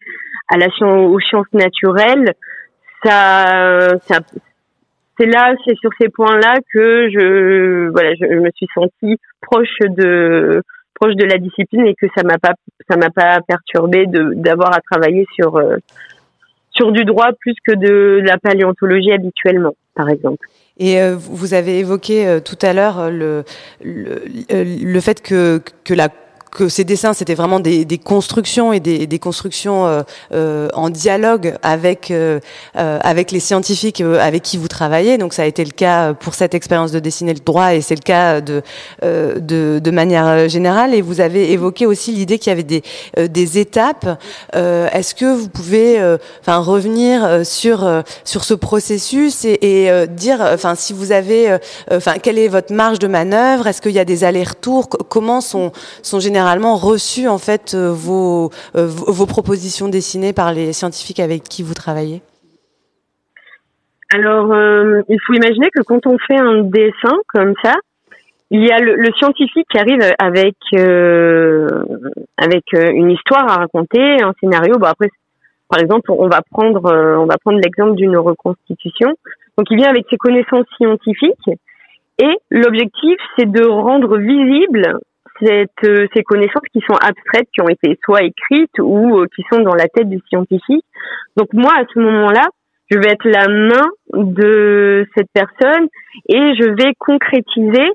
à 0.48 0.56
la 0.58 0.66
aux 0.86 1.20
sciences 1.20 1.52
naturelles, 1.52 2.34
ça, 3.04 3.94
c'est 5.18 5.26
là, 5.26 5.54
c'est 5.64 5.76
sur 5.78 5.90
ces 6.00 6.08
points-là 6.08 6.54
que 6.72 7.10
je, 7.10 7.90
voilà, 7.90 8.14
je, 8.14 8.26
me 8.26 8.50
suis 8.54 8.66
sentie 8.74 9.18
proche 9.40 9.78
de, 9.80 10.62
proche 10.94 11.14
de 11.14 11.24
la 11.24 11.38
discipline 11.38 11.86
et 11.86 11.94
que 11.94 12.06
ça 12.16 12.22
m'a 12.22 12.38
pas, 12.38 12.54
ça 12.88 12.96
m'a 12.96 13.10
pas 13.10 13.40
perturbé 13.46 14.06
d'avoir 14.06 14.74
à 14.74 14.80
travailler 14.80 15.26
sur, 15.34 15.56
euh, 15.56 15.76
sur 16.70 16.92
du 16.92 17.04
droit 17.04 17.30
plus 17.40 17.54
que 17.66 17.74
de 17.74 18.20
la 18.24 18.38
paléontologie 18.38 19.12
habituellement, 19.12 19.74
par 19.94 20.08
exemple. 20.08 20.46
Et 20.78 21.00
euh, 21.00 21.14
vous 21.16 21.54
avez 21.54 21.78
évoqué 21.78 22.26
euh, 22.26 22.40
tout 22.40 22.58
à 22.62 22.72
l'heure 22.72 23.10
le, 23.10 23.44
le, 23.84 24.22
le, 24.48 25.00
fait 25.00 25.20
que, 25.20 25.60
que 25.84 25.92
la 25.92 26.08
que 26.52 26.68
ces 26.68 26.84
dessins 26.84 27.14
c'était 27.14 27.34
vraiment 27.34 27.60
des, 27.60 27.84
des, 27.84 27.98
constructions 27.98 28.72
et 28.72 28.80
des, 28.80 29.06
des 29.06 29.18
constructions 29.18 29.86
euh, 29.86 30.02
euh, 30.32 30.68
en 30.74 30.90
dialogue 30.90 31.54
avec 31.62 32.10
euh, 32.10 32.40
euh 32.76 32.98
avec 33.02 33.30
les 33.30 33.40
scientifiques 33.40 34.00
euh, 34.00 34.20
avec 34.20 34.42
qui 34.42 34.58
vous 34.58 34.68
travaillez. 34.68 35.16
Donc 35.18 35.32
ça 35.32 35.42
a 35.42 35.46
été 35.46 35.64
le 35.64 35.70
cas 35.70 36.12
pour 36.12 36.34
cette 36.34 36.54
expérience 36.54 36.92
de 36.92 36.98
dessiner 36.98 37.32
le 37.32 37.40
droit 37.40 37.74
et 37.74 37.80
c'est 37.80 37.94
le 37.94 38.02
cas 38.02 38.40
de, 38.40 38.62
de, 39.02 39.80
de 39.82 39.90
manière 39.90 40.48
générale. 40.48 40.94
Et 40.94 41.00
vous 41.00 41.20
avez 41.20 41.52
évoqué 41.52 41.86
aussi 41.86 42.12
l'idée 42.12 42.38
qu'il 42.38 42.50
y 42.50 42.52
avait 42.52 42.62
des 42.62 42.82
des 43.16 43.58
étapes. 43.58 44.20
Est-ce 44.52 45.14
que 45.14 45.34
vous 45.34 45.48
pouvez 45.48 46.00
enfin 46.42 46.58
revenir 46.58 47.44
sur 47.44 48.04
sur 48.24 48.44
ce 48.44 48.54
processus 48.54 49.44
et, 49.44 49.58
et 49.62 50.06
dire 50.06 50.38
enfin 50.40 50.74
si 50.74 50.92
vous 50.92 51.12
avez 51.12 51.56
enfin 51.90 52.14
quelle 52.22 52.38
est 52.38 52.48
votre 52.48 52.72
marge 52.72 52.98
de 52.98 53.08
manœuvre? 53.08 53.66
Est-ce 53.66 53.80
qu'il 53.80 53.92
y 53.92 53.98
a 53.98 54.04
des 54.04 54.24
allers-retours? 54.24 54.88
Comment 54.88 55.40
sont 55.40 55.72
sont 56.02 56.20
généralement 56.20 56.41
généralement 56.42 56.74
reçu 56.74 57.28
en 57.28 57.38
fait 57.38 57.72
euh, 57.74 57.92
vos, 57.92 58.50
euh, 58.74 58.86
vos 58.88 59.26
propositions 59.26 59.88
dessinées 59.88 60.32
par 60.32 60.52
les 60.52 60.72
scientifiques 60.72 61.20
avec 61.20 61.44
qui 61.44 61.62
vous 61.62 61.74
travaillez? 61.74 62.20
Alors, 64.12 64.52
euh, 64.52 65.02
il 65.08 65.18
faut 65.24 65.34
imaginer 65.34 65.70
que 65.70 65.82
quand 65.82 66.04
on 66.06 66.18
fait 66.18 66.36
un 66.36 66.62
dessin 66.62 67.16
comme 67.28 67.54
ça, 67.62 67.74
il 68.50 68.66
y 68.66 68.72
a 68.72 68.80
le, 68.80 68.96
scientifique 69.18 69.66
qui 69.70 69.78
arrive 69.78 70.02
avec 70.18 70.56
avec 72.36 72.64
une 72.72 73.10
histoire 73.10 73.48
à 73.48 73.56
raconter, 73.58 74.20
un 74.20 74.32
scénario. 74.40 74.78
Bon 74.78 74.86
après, 74.86 75.08
par 75.68 75.80
exemple, 75.80 76.10
on 76.10 76.28
va 76.28 76.42
prendre 76.50 76.92
on 77.18 77.26
va 77.26 77.38
prendre 77.38 77.60
l'exemple 77.60 77.94
d'une 77.94 78.18
reconstitution. 78.18 79.10
Donc, 79.56 79.68
il 79.70 79.76
vient 79.76 79.88
avec 79.88 80.06
ses 80.10 80.18
connaissances 80.18 80.66
scientifiques 80.76 81.50
et 82.18 82.34
l'objectif, 82.50 83.16
c'est 83.38 83.50
de 83.50 83.64
rendre 83.64 84.18
visible 84.18 84.98
cette, 85.42 85.84
euh, 85.84 86.06
ces 86.14 86.22
connaissances 86.22 86.68
qui 86.72 86.80
sont 86.80 86.96
abstraites, 86.96 87.48
qui 87.52 87.62
ont 87.62 87.68
été 87.68 87.98
soit 88.04 88.22
écrites 88.22 88.78
ou 88.78 89.18
euh, 89.18 89.26
qui 89.34 89.42
sont 89.52 89.62
dans 89.62 89.74
la 89.74 89.88
tête 89.88 90.08
du 90.08 90.20
scientifique. 90.28 90.84
Donc 91.36 91.48
moi, 91.52 91.72
à 91.76 91.84
ce 91.92 91.98
moment-là, 91.98 92.46
je 92.90 92.98
vais 92.98 93.10
être 93.10 93.28
la 93.28 93.48
main 93.48 93.88
de 94.12 95.06
cette 95.16 95.28
personne 95.32 95.88
et 96.28 96.54
je 96.54 96.68
vais 96.68 96.92
concrétiser 96.98 97.88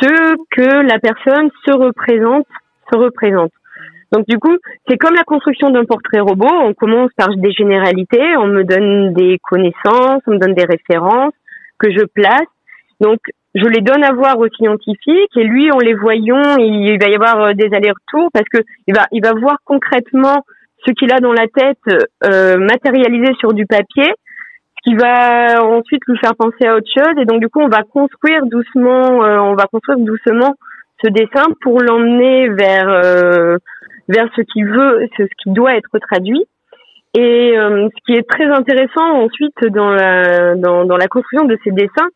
ce 0.00 0.36
que 0.50 0.86
la 0.86 0.98
personne 0.98 1.50
se 1.64 1.72
représente, 1.72 2.46
se 2.92 2.98
représente. 2.98 3.52
Donc 4.12 4.26
du 4.28 4.38
coup, 4.38 4.54
c'est 4.86 4.98
comme 4.98 5.14
la 5.14 5.24
construction 5.24 5.70
d'un 5.70 5.86
portrait 5.86 6.20
robot. 6.20 6.46
On 6.50 6.74
commence 6.74 7.10
par 7.16 7.34
des 7.34 7.52
généralités, 7.52 8.36
on 8.36 8.46
me 8.46 8.64
donne 8.64 9.14
des 9.14 9.38
connaissances, 9.42 10.20
on 10.26 10.32
me 10.32 10.38
donne 10.38 10.54
des 10.54 10.66
références 10.66 11.32
que 11.78 11.90
je 11.90 12.04
place. 12.04 12.48
Donc 13.00 13.18
je 13.54 13.66
les 13.66 13.80
donne 13.80 14.02
à 14.02 14.12
voir 14.12 14.38
au 14.38 14.48
scientifique 14.48 15.36
et 15.36 15.44
lui, 15.44 15.70
en 15.70 15.78
les 15.78 15.94
voyant, 15.94 16.56
il 16.58 16.98
va 16.98 17.08
y 17.08 17.14
avoir 17.14 17.40
euh, 17.40 17.52
des 17.52 17.74
allers-retours 17.74 18.30
parce 18.32 18.48
que 18.50 18.58
il 18.86 18.94
va, 18.94 19.06
il 19.12 19.22
va 19.22 19.32
voir 19.32 19.56
concrètement 19.64 20.44
ce 20.86 20.92
qu'il 20.92 21.12
a 21.12 21.20
dans 21.20 21.32
la 21.32 21.46
tête 21.48 22.02
euh, 22.24 22.56
matérialisé 22.58 23.32
sur 23.38 23.52
du 23.52 23.66
papier, 23.66 24.12
ce 24.76 24.90
qui 24.90 24.96
va 24.96 25.64
ensuite 25.64 26.02
lui 26.08 26.18
faire 26.18 26.34
penser 26.34 26.66
à 26.66 26.76
autre 26.76 26.90
chose. 26.92 27.14
Et 27.20 27.24
donc 27.24 27.40
du 27.40 27.48
coup, 27.48 27.60
on 27.60 27.68
va 27.68 27.82
construire 27.82 28.46
doucement, 28.46 29.22
euh, 29.24 29.38
on 29.38 29.54
va 29.54 29.66
construire 29.66 29.98
doucement 29.98 30.54
ce 31.04 31.10
dessin 31.10 31.44
pour 31.60 31.80
l'emmener 31.80 32.48
vers 32.48 32.88
euh, 32.88 33.56
vers 34.08 34.28
ce 34.36 34.42
qu'il 34.42 34.66
veut, 34.66 35.06
ce 35.16 35.24
qui 35.42 35.50
doit 35.50 35.76
être 35.76 35.98
traduit. 35.98 36.44
Et 37.14 37.58
euh, 37.58 37.88
ce 37.88 38.04
qui 38.06 38.18
est 38.18 38.26
très 38.28 38.46
intéressant 38.46 39.22
ensuite 39.22 39.66
dans 39.70 39.90
la 39.90 40.54
dans, 40.54 40.84
dans 40.84 40.96
la 40.96 41.08
construction 41.08 41.46
de 41.46 41.58
ces 41.62 41.70
dessins, 41.70 42.08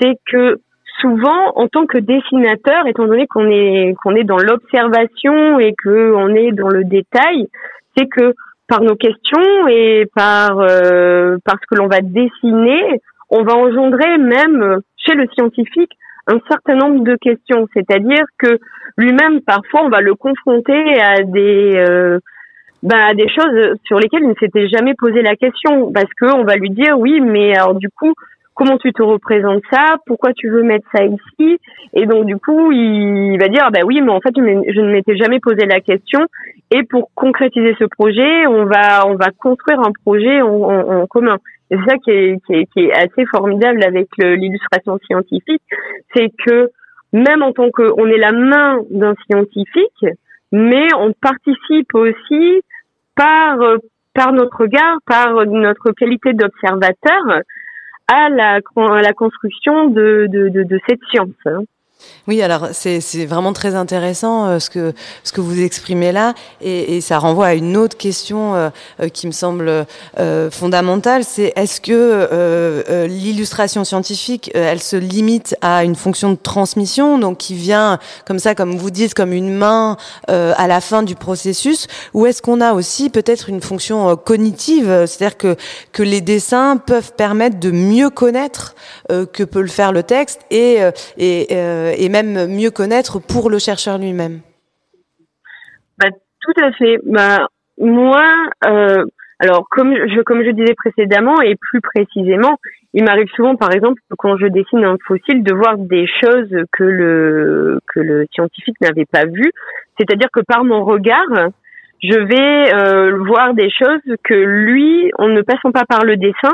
c'est 0.00 0.14
que 0.30 0.58
souvent, 1.00 1.52
en 1.56 1.68
tant 1.68 1.86
que 1.86 1.98
dessinateur, 1.98 2.86
étant 2.86 3.06
donné 3.06 3.26
qu'on 3.26 3.48
est 3.50 3.94
qu'on 4.02 4.14
est 4.14 4.24
dans 4.24 4.38
l'observation 4.38 5.58
et 5.58 5.74
que 5.74 6.12
on 6.14 6.28
est 6.34 6.52
dans 6.52 6.68
le 6.68 6.84
détail, 6.84 7.48
c'est 7.96 8.06
que 8.06 8.34
par 8.68 8.82
nos 8.82 8.96
questions 8.96 9.68
et 9.68 10.06
par 10.14 10.58
euh, 10.60 11.36
par 11.44 11.56
ce 11.60 11.66
que 11.70 11.80
l'on 11.80 11.88
va 11.88 12.00
dessiner, 12.00 13.00
on 13.30 13.42
va 13.42 13.54
engendrer 13.54 14.18
même 14.18 14.80
chez 14.96 15.14
le 15.14 15.26
scientifique 15.34 15.92
un 16.26 16.38
certain 16.48 16.76
nombre 16.76 17.04
de 17.04 17.16
questions. 17.16 17.66
C'est-à-dire 17.74 18.24
que 18.38 18.58
lui-même, 18.98 19.40
parfois, 19.40 19.84
on 19.84 19.88
va 19.88 20.00
le 20.00 20.14
confronter 20.14 21.00
à 21.00 21.22
des 21.22 21.72
euh, 21.76 22.18
bah, 22.82 23.14
des 23.14 23.28
choses 23.28 23.76
sur 23.84 23.98
lesquelles 23.98 24.22
il 24.22 24.28
ne 24.28 24.34
s'était 24.34 24.68
jamais 24.68 24.94
posé 24.94 25.22
la 25.22 25.34
question, 25.36 25.90
parce 25.92 26.12
que 26.20 26.26
on 26.32 26.44
va 26.44 26.56
lui 26.56 26.70
dire 26.70 26.98
oui, 26.98 27.20
mais 27.20 27.56
alors 27.56 27.74
du 27.74 27.88
coup, 27.88 28.14
comment 28.58 28.76
tu 28.76 28.92
te 28.92 29.02
représentes 29.02 29.62
ça, 29.72 29.98
pourquoi 30.04 30.32
tu 30.32 30.50
veux 30.50 30.64
mettre 30.64 30.86
ça 30.92 31.04
ici, 31.04 31.58
et 31.94 32.06
donc 32.06 32.26
du 32.26 32.36
coup 32.36 32.72
il 32.72 33.38
va 33.38 33.48
dire 33.48 33.62
ah 33.64 33.70
bah 33.70 33.80
oui 33.86 34.00
mais 34.00 34.10
en 34.10 34.20
fait 34.20 34.34
je 34.36 34.80
ne 34.80 34.92
m'étais 34.92 35.16
jamais 35.16 35.38
posé 35.38 35.64
la 35.64 35.80
question. 35.80 36.26
Et 36.70 36.82
pour 36.82 37.08
concrétiser 37.14 37.74
ce 37.78 37.84
projet 37.84 38.46
on 38.48 38.64
va 38.64 39.06
on 39.06 39.14
va 39.14 39.30
construire 39.30 39.78
un 39.80 39.92
projet 40.04 40.42
en, 40.42 41.06
commun. 41.06 41.38
C'est 41.70 41.78
ça 41.86 41.96
qui 41.98 42.10
est, 42.10 42.38
qui 42.46 42.54
est, 42.54 42.66
qui 42.72 42.80
est 42.80 42.92
assez 42.92 43.26
formidable 43.26 43.84
avec 43.84 44.08
l'illustration 44.18 44.98
scientifique, 45.06 45.62
c'est 46.14 46.30
que 46.44 46.70
même 47.12 47.42
en 47.42 47.52
tant 47.52 47.70
que 47.70 47.92
on 47.96 48.06
est 48.06 48.18
la 48.18 48.32
main 48.32 48.80
d'un 48.90 49.14
scientifique, 49.30 50.04
mais 50.50 50.88
on 50.98 51.12
participe 51.12 51.94
aussi 51.94 52.62
par 53.14 53.58
par 54.14 54.32
notre 54.32 54.62
regard, 54.62 54.96
par 55.06 55.46
notre 55.46 55.92
qualité 55.92 56.32
d'observateur, 56.32 57.22
à 58.08 58.28
la, 58.30 58.60
à 58.76 59.02
la 59.02 59.12
construction 59.12 59.88
de, 59.88 60.26
de, 60.28 60.48
de, 60.48 60.62
de 60.62 60.80
cette 60.88 61.00
science. 61.10 61.64
Oui, 62.28 62.42
alors 62.42 62.68
c'est 62.72 63.24
vraiment 63.24 63.54
très 63.54 63.74
intéressant 63.74 64.46
euh, 64.46 64.58
ce, 64.58 64.68
que, 64.68 64.92
ce 65.24 65.32
que 65.32 65.40
vous 65.40 65.62
exprimez 65.62 66.12
là, 66.12 66.34
et, 66.60 67.00
ça 67.00 67.18
renvoie 67.18 67.46
à 67.46 67.54
une 67.54 67.74
autre 67.76 67.96
question 67.96 68.54
euh, 68.54 68.68
euh 69.00 69.08
qui 69.08 69.26
me 69.26 69.32
semble 69.32 69.86
fondamentale, 70.50 71.24
c'est 71.24 71.52
est-ce 71.56 71.80
que 71.80 73.06
l'illustration 73.06 73.84
scientifique, 73.84 74.50
elle 74.54 74.80
se 74.80 74.96
limite 74.96 75.56
à 75.62 75.84
une 75.84 75.94
fonction 75.94 76.30
de 76.30 76.36
transmission, 76.36 77.18
donc 77.18 77.38
qui 77.38 77.54
vient 77.54 77.98
comme 78.26 78.38
ça, 78.38 78.54
comme 78.54 78.76
vous 78.76 78.90
dites, 78.90 79.14
comme 79.14 79.32
une 79.32 79.54
main 79.54 79.96
à 80.28 80.66
la 80.66 80.80
fin 80.80 81.02
du 81.02 81.14
processus, 81.14 81.86
ou 82.14 82.26
est-ce 82.26 82.42
qu'on 82.42 82.60
a 82.60 82.74
aussi 82.74 83.08
peut-être 83.08 83.48
une 83.48 83.62
fonction 83.62 84.16
cognitive, 84.16 85.06
c'est-à-dire 85.06 85.38
que, 85.38 85.56
que 85.92 86.02
les 86.02 86.20
dessins 86.20 86.76
peuvent 86.76 87.12
permettre 87.16 87.58
de 87.58 87.70
mieux 87.70 88.10
connaître 88.10 88.74
que 89.08 89.44
peut 89.44 89.62
le 89.62 89.68
faire 89.68 89.92
le 89.92 90.02
texte 90.02 90.40
et, 90.50 90.80
et 91.16 91.54
et 91.96 92.08
même 92.08 92.46
mieux 92.46 92.70
connaître 92.70 93.20
pour 93.20 93.50
le 93.50 93.58
chercheur 93.58 93.98
lui-même 93.98 94.40
bah, 95.98 96.08
Tout 96.42 96.62
à 96.62 96.72
fait. 96.72 96.98
Bah, 97.04 97.48
moi, 97.78 98.24
euh, 98.66 99.04
alors 99.38 99.68
comme 99.70 99.94
je, 99.94 100.20
comme 100.22 100.42
je 100.42 100.50
disais 100.50 100.74
précédemment 100.74 101.40
et 101.42 101.54
plus 101.56 101.80
précisément, 101.80 102.58
il 102.94 103.04
m'arrive 103.04 103.28
souvent, 103.36 103.54
par 103.54 103.72
exemple, 103.72 104.00
quand 104.18 104.36
je 104.36 104.46
dessine 104.46 104.84
un 104.84 104.96
fossile, 105.06 105.44
de 105.44 105.54
voir 105.54 105.78
des 105.78 106.06
choses 106.06 106.54
que 106.72 106.84
le 106.84 107.80
que 107.92 108.00
le 108.00 108.26
scientifique 108.32 108.80
n'avait 108.80 109.04
pas 109.04 109.26
vues. 109.26 109.52
C'est-à-dire 109.98 110.28
que 110.32 110.40
par 110.40 110.64
mon 110.64 110.84
regard, 110.84 111.50
je 112.02 112.18
vais 112.18 112.74
euh, 112.74 113.18
voir 113.26 113.54
des 113.54 113.70
choses 113.70 114.16
que 114.24 114.34
lui, 114.34 115.10
en 115.18 115.28
ne 115.28 115.42
passant 115.42 115.70
pas 115.70 115.84
par 115.84 116.04
le 116.04 116.16
dessin, 116.16 116.52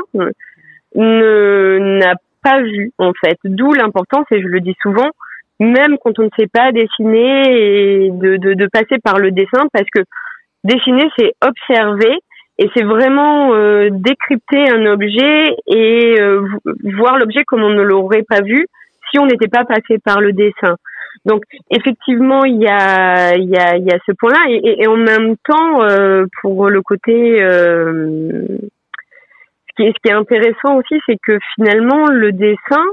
n'a 0.95 2.13
pas 2.43 2.61
vu 2.61 2.91
en 2.97 3.13
fait. 3.13 3.37
D'où 3.43 3.73
l'importance, 3.73 4.25
et 4.31 4.41
je 4.41 4.47
le 4.47 4.59
dis 4.59 4.75
souvent, 4.81 5.09
même 5.59 5.97
quand 6.03 6.17
on 6.19 6.23
ne 6.23 6.29
sait 6.37 6.47
pas 6.47 6.71
dessiner, 6.71 8.05
et 8.05 8.09
de, 8.11 8.37
de, 8.37 8.53
de 8.53 8.67
passer 8.67 8.99
par 9.03 9.19
le 9.19 9.31
dessin, 9.31 9.67
parce 9.71 9.89
que 9.93 10.01
dessiner, 10.63 11.07
c'est 11.17 11.33
observer 11.41 12.17
et 12.57 12.69
c'est 12.75 12.83
vraiment 12.83 13.53
euh, 13.53 13.89
décrypter 13.91 14.69
un 14.69 14.85
objet 14.85 15.55
et 15.67 16.15
euh, 16.19 16.47
voir 16.97 17.17
l'objet 17.17 17.43
comme 17.43 17.63
on 17.63 17.69
ne 17.69 17.81
l'aurait 17.81 18.23
pas 18.23 18.41
vu 18.41 18.65
si 19.09 19.19
on 19.19 19.25
n'était 19.25 19.49
pas 19.49 19.65
passé 19.65 19.99
par 20.03 20.21
le 20.21 20.31
dessin. 20.31 20.77
Donc 21.25 21.43
effectivement, 21.69 22.45
il 22.45 22.61
y 22.61 22.67
a, 22.67 23.35
il 23.35 23.49
y 23.49 23.57
a, 23.57 23.75
il 23.77 23.85
y 23.85 23.91
a 23.91 23.99
ce 24.05 24.13
point-là 24.13 24.45
et, 24.49 24.83
et, 24.83 24.87
en 24.87 24.95
même 24.95 25.35
temps, 25.37 25.83
euh, 25.83 26.25
pour 26.41 26.69
le 26.69 26.81
côté, 26.81 27.39
ce 27.39 28.57
qui, 29.75 29.83
est, 29.83 29.91
ce 29.91 29.99
qui 30.01 30.09
est 30.09 30.13
intéressant 30.13 30.77
aussi, 30.77 30.99
c'est 31.05 31.17
que 31.21 31.37
finalement 31.55 32.05
le 32.07 32.31
dessin, 32.31 32.85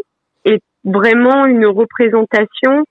vraiment 0.84 1.46
une 1.46 1.66
représentation 1.66 2.84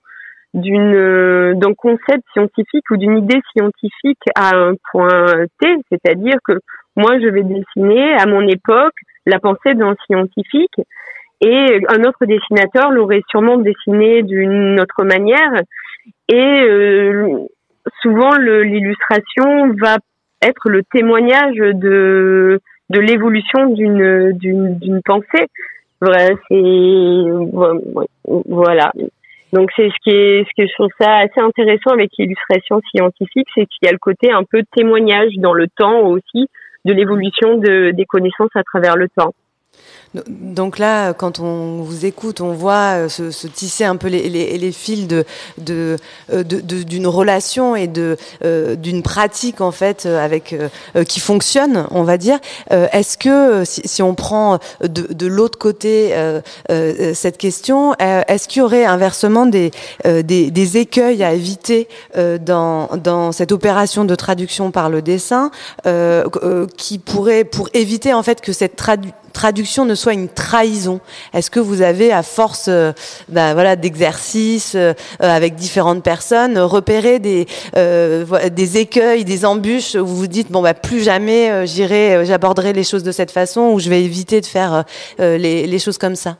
d'une 0.54 0.94
euh, 0.94 1.54
d'un 1.54 1.74
concept 1.74 2.24
scientifique 2.32 2.90
ou 2.90 2.96
d'une 2.96 3.18
idée 3.18 3.40
scientifique 3.52 4.22
à 4.34 4.54
un 4.54 4.74
point 4.90 5.46
T, 5.60 5.74
c'est-à-dire 5.90 6.36
que 6.44 6.54
moi 6.96 7.18
je 7.20 7.28
vais 7.28 7.42
dessiner 7.42 8.14
à 8.14 8.26
mon 8.26 8.46
époque 8.46 8.94
la 9.26 9.38
pensée 9.38 9.74
d'un 9.74 9.94
scientifique 10.06 10.80
et 11.40 11.80
un 11.88 12.04
autre 12.04 12.26
dessinateur 12.26 12.90
l'aurait 12.90 13.22
sûrement 13.28 13.56
dessiné 13.56 14.22
d'une 14.22 14.78
autre 14.80 15.04
manière. 15.04 15.62
Et 16.28 16.62
euh, 16.62 17.38
souvent 18.00 18.36
l'illustration 18.36 19.72
va 19.80 19.96
être 20.42 20.68
le 20.68 20.82
témoignage 20.92 21.56
de 21.56 22.60
de 22.90 23.00
l'évolution 23.00 23.66
d'une 23.70 24.32
d'une 24.32 25.00
pensée 25.04 25.46
c'est 26.48 26.62
voilà. 28.24 28.92
Donc 29.52 29.70
c'est 29.76 29.88
ce 29.88 29.96
qui 30.02 30.10
est 30.10 30.44
ce 30.44 30.50
que 30.56 30.66
je 30.66 30.72
trouve 30.74 30.88
ça 30.98 31.18
assez 31.18 31.40
intéressant 31.40 31.90
avec 31.90 32.10
l'illustration 32.18 32.80
scientifique, 32.90 33.48
c'est 33.54 33.66
qu'il 33.66 33.86
y 33.86 33.88
a 33.88 33.92
le 33.92 33.98
côté 33.98 34.32
un 34.32 34.44
peu 34.44 34.62
témoignage 34.74 35.32
dans 35.36 35.52
le 35.52 35.68
temps 35.68 36.00
aussi 36.06 36.48
de 36.84 36.92
l'évolution 36.92 37.58
de, 37.58 37.90
des 37.92 38.06
connaissances 38.06 38.50
à 38.54 38.62
travers 38.62 38.96
le 38.96 39.08
temps. 39.08 39.34
Donc 40.28 40.78
là, 40.78 41.14
quand 41.14 41.40
on 41.40 41.82
vous 41.82 42.04
écoute, 42.04 42.42
on 42.42 42.52
voit 42.52 42.96
euh, 42.96 43.08
se, 43.08 43.30
se 43.30 43.46
tisser 43.46 43.84
un 43.84 43.96
peu 43.96 44.08
les, 44.08 44.72
fils 44.72 45.08
euh, 45.70 45.96
d'une 46.28 47.06
relation 47.06 47.74
et 47.74 47.90
euh, 48.44 48.76
d'une 48.76 49.02
pratique 49.02 49.62
en 49.62 49.72
fait 49.72 50.04
avec 50.06 50.54
qui 51.08 51.20
fonctionne, 51.20 51.86
on 51.90 52.02
va 52.02 52.18
dire. 52.18 52.38
Est-ce 52.70 53.16
que 53.16 53.64
si, 53.64 54.02
on 54.02 54.14
prend 54.14 54.58
de, 54.82 55.26
l'autre 55.26 55.58
côté 55.58 56.14
cette 56.68 57.38
question, 57.38 57.94
est-ce 57.98 58.48
qu'il 58.48 58.60
y 58.60 58.62
aurait 58.62 58.84
inversement 58.84 59.46
des, 59.46 59.70
écueils 60.76 61.24
à 61.24 61.32
éviter 61.32 61.88
dans, 62.16 62.88
dans 62.96 63.32
cette 63.32 63.52
opération 63.52 64.04
de 64.04 64.14
traduction 64.14 64.70
par 64.70 64.90
le 64.90 65.02
dessin 65.02 65.50
qui 66.76 66.98
pourrait 66.98 67.44
pour 67.44 67.68
éviter 67.74 68.12
en 68.12 68.22
fait 68.22 68.40
que 68.40 68.52
cette 68.52 68.76
traduction 68.76 69.21
traduction 69.32 69.84
ne 69.84 69.94
soit 69.94 70.12
une 70.12 70.28
trahison. 70.28 71.00
Est-ce 71.34 71.50
que 71.50 71.60
vous 71.60 71.82
avez, 71.82 72.12
à 72.12 72.22
force 72.22 72.68
euh, 72.68 72.92
ben, 73.28 73.54
voilà, 73.54 73.76
d'exercices 73.76 74.74
euh, 74.74 74.92
avec 75.18 75.54
différentes 75.54 76.04
personnes, 76.04 76.58
repéré 76.58 77.18
des, 77.18 77.46
euh, 77.76 78.24
des 78.50 78.78
écueils, 78.78 79.24
des 79.24 79.44
embûches 79.44 79.94
où 79.94 80.06
vous 80.06 80.16
vous 80.16 80.26
dites, 80.26 80.50
bon, 80.50 80.62
bah, 80.62 80.74
plus 80.74 81.02
jamais 81.02 81.66
j'irai, 81.66 82.24
j'aborderai 82.24 82.72
les 82.72 82.84
choses 82.84 83.02
de 83.02 83.12
cette 83.12 83.30
façon 83.30 83.72
ou 83.72 83.80
je 83.80 83.88
vais 83.88 84.04
éviter 84.04 84.40
de 84.40 84.46
faire 84.46 84.84
les, 85.18 85.66
les 85.66 85.78
choses 85.78 85.98
comme 85.98 86.14
ça? 86.14 86.36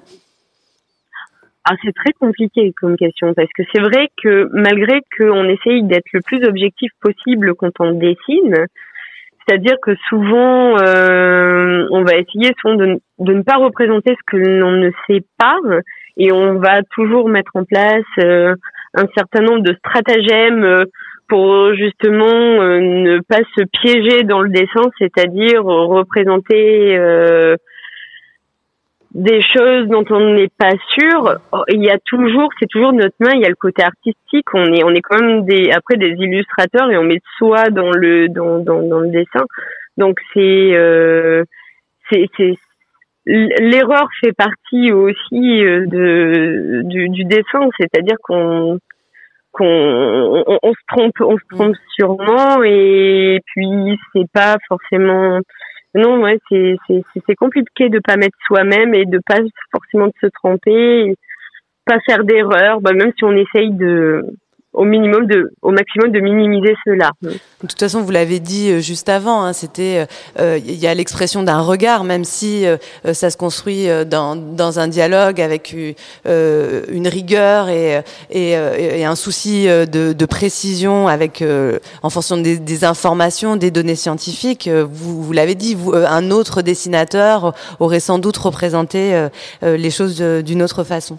Ah, 1.65 1.75
c'est 1.85 1.95
très 1.95 2.13
compliqué 2.13 2.73
comme 2.81 2.97
question 2.97 3.35
parce 3.35 3.51
que 3.57 3.63
c'est 3.73 3.81
vrai 3.81 4.09
que 4.21 4.49
malgré 4.53 5.01
qu'on 5.17 5.49
essaye 5.49 5.85
d'être 5.85 6.11
le 6.13 6.21
plus 6.21 6.45
objectif 6.45 6.91
possible 7.01 7.55
quand 7.55 7.73
on 7.79 7.93
dessine, 7.93 8.67
C'est-à-dire 9.47 9.77
que 9.83 9.93
souvent, 10.09 10.79
euh, 10.79 11.87
on 11.91 12.03
va 12.05 12.17
essayer 12.17 12.53
souvent 12.61 12.77
de, 12.77 13.01
ne 13.19 13.43
pas 13.43 13.57
représenter 13.57 14.15
ce 14.15 14.25
que 14.27 14.37
l'on 14.37 14.73
ne 14.73 14.91
sait 15.07 15.25
pas, 15.39 15.59
et 16.17 16.33
on 16.33 16.59
va 16.59 16.83
toujours 16.95 17.29
mettre 17.29 17.53
en 17.55 17.65
place 17.65 18.05
euh, 18.21 18.55
un 18.95 19.07
certain 19.17 19.41
nombre 19.41 19.63
de 19.63 19.75
stratagèmes 19.75 20.65
euh, 20.65 20.85
pour 21.29 21.75
justement 21.75 22.63
ne 22.63 23.19
pas 23.27 23.41
se 23.57 23.65
piéger 23.81 24.23
dans 24.23 24.43
le 24.43 24.51
dessin, 24.51 24.83
c'est-à-dire 24.99 25.65
représenter 25.65 26.99
des 29.15 29.43
choses 29.43 29.89
dont 29.89 30.05
on 30.11 30.35
n'est 30.35 30.51
pas 30.59 30.73
sûr. 30.95 31.39
Il 31.69 31.85
y 31.85 31.91
a 31.91 31.99
toujours, 31.99 32.49
c'est 32.59 32.69
toujours 32.69 32.93
notre 32.93 33.17
main. 33.21 33.33
Il 33.35 33.41
y 33.41 33.45
a 33.45 33.51
le 33.51 33.55
côté 33.55 33.83
artistique. 33.83 34.47
On 34.55 34.73
est, 34.73 34.83
on 34.85 34.91
est 34.91 35.03
quand 35.03 35.21
même 35.21 35.45
des, 35.45 35.71
après 35.71 35.97
des 35.97 36.15
illustrateurs 36.19 36.91
et 36.91 36.97
on 36.97 37.05
met 37.05 37.21
soi 37.37 37.71
dans 37.71 37.91
le, 37.91 38.29
dans, 38.29 38.59
dans, 38.59 38.83
dans 38.83 39.01
le 39.01 39.11
dessin. 39.11 39.45
Donc 39.99 40.19
c'est, 40.33 40.75
euh, 40.75 41.45
c'est, 42.11 42.29
l'erreur 43.27 44.09
fait 44.21 44.33
partie 44.33 44.93
aussi 44.93 45.65
euh, 45.65 45.87
de, 45.87 46.83
du, 46.85 47.11
du 47.11 47.25
dessin. 47.25 47.69
C'est-à-dire 47.79 48.17
qu'on, 48.23 48.79
qu'on, 49.53 49.67
on, 50.47 50.59
on, 50.63 50.73
se 50.73 50.81
trompe, 50.89 51.21
on 51.21 51.37
se 51.37 51.45
trompe 51.55 51.77
sûrement 51.95 52.63
et 52.65 53.41
puis 53.45 53.99
c'est 54.15 54.31
pas 54.33 54.57
forcément 54.69 55.41
non, 55.95 56.23
ouais, 56.23 56.39
c'est 56.49 56.77
c'est 57.27 57.35
compliqué 57.35 57.89
de 57.89 57.99
pas 57.99 58.17
mettre 58.17 58.37
soi-même 58.47 58.95
et 58.95 59.05
de 59.05 59.21
pas 59.27 59.41
forcément 59.71 60.07
de 60.07 60.15
se 60.21 60.27
tromper, 60.27 61.15
pas 61.85 62.01
faire 62.07 62.25
d'erreur, 62.25 62.81
bah, 62.81 62.93
même 62.93 63.13
si 63.17 63.25
on 63.25 63.37
essaye 63.37 63.71
de 63.73 64.25
au 64.73 64.85
minimum 64.85 65.27
de, 65.27 65.53
au 65.61 65.71
maximum 65.71 66.11
de 66.13 66.21
minimiser 66.21 66.75
cela. 66.85 67.11
De 67.23 67.39
toute 67.61 67.79
façon, 67.79 68.01
vous 68.01 68.11
l'avez 68.11 68.41
dit 68.41 68.71
euh, 68.71 68.81
juste 68.81 69.09
avant, 69.09 69.45
hein, 69.45 69.53
c'était, 69.53 70.07
il 70.37 70.43
euh, 70.43 70.59
y 70.59 70.87
a 70.87 70.95
l'expression 70.95 71.43
d'un 71.43 71.61
regard, 71.61 72.05
même 72.05 72.25
si 72.25 72.67
euh, 72.67 72.77
ça 73.13 73.31
se 73.31 73.37
construit 73.37 73.87
dans, 74.07 74.35
dans 74.35 74.79
un 74.79 74.89
dialogue 74.89 75.41
avec 75.41 75.75
une 75.75 77.09
rigueur 77.09 77.69
et, 77.69 78.03
et, 78.31 78.51
et 78.53 79.05
un 79.05 79.15
souci 79.15 79.67
de, 79.67 80.13
de, 80.13 80.27
précision 80.27 81.09
avec, 81.09 81.45
en 82.03 82.11
fonction 82.11 82.37
des, 82.37 82.59
des, 82.59 82.85
informations, 82.85 83.57
des 83.57 83.71
données 83.71 83.97
scientifiques. 83.97 84.69
Vous, 84.69 85.23
vous 85.23 85.33
l'avez 85.33 85.55
dit, 85.55 85.75
vous, 85.75 85.93
un 85.93 86.31
autre 86.31 86.63
dessinateur 86.63 87.55
aurait 87.81 88.01
sans 88.01 88.19
doute 88.19 88.37
représenté 88.37 89.29
les 89.63 89.91
choses 89.91 90.21
d'une 90.21 90.63
autre 90.63 90.85
façon. 90.85 91.19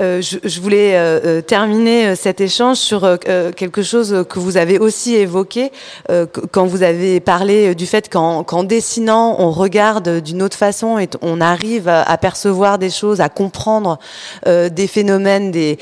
Je, 0.00 0.38
je, 0.42 0.60
voulais 0.60 1.42
terminer 1.42 2.16
cet 2.16 2.40
échange 2.40 2.78
sur 2.78 3.04
euh, 3.04 3.16
euh, 3.28 3.52
quelque 3.52 3.82
chose 3.82 4.24
que 4.28 4.38
vous 4.38 4.56
avez 4.56 4.78
aussi 4.78 5.14
évoqué 5.14 5.70
euh, 6.10 6.26
quand 6.50 6.66
vous 6.66 6.82
avez 6.82 7.20
parlé 7.20 7.74
du 7.74 7.86
fait 7.86 8.08
qu'en 8.08 8.64
dessinant, 8.64 9.36
on 9.38 9.50
regarde 9.50 10.20
d'une 10.20 10.42
autre 10.42 10.56
façon 10.56 10.98
et 10.98 11.08
on 11.22 11.40
arrive 11.40 11.88
à, 11.88 12.16
percevoir 12.18 12.78
des 12.78 12.90
choses, 12.90 13.20
à 13.20 13.28
comprendre 13.28 13.98
des 14.46 14.86
phénomènes, 14.86 15.50
des, 15.50 15.78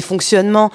fonctionnements 0.00 0.70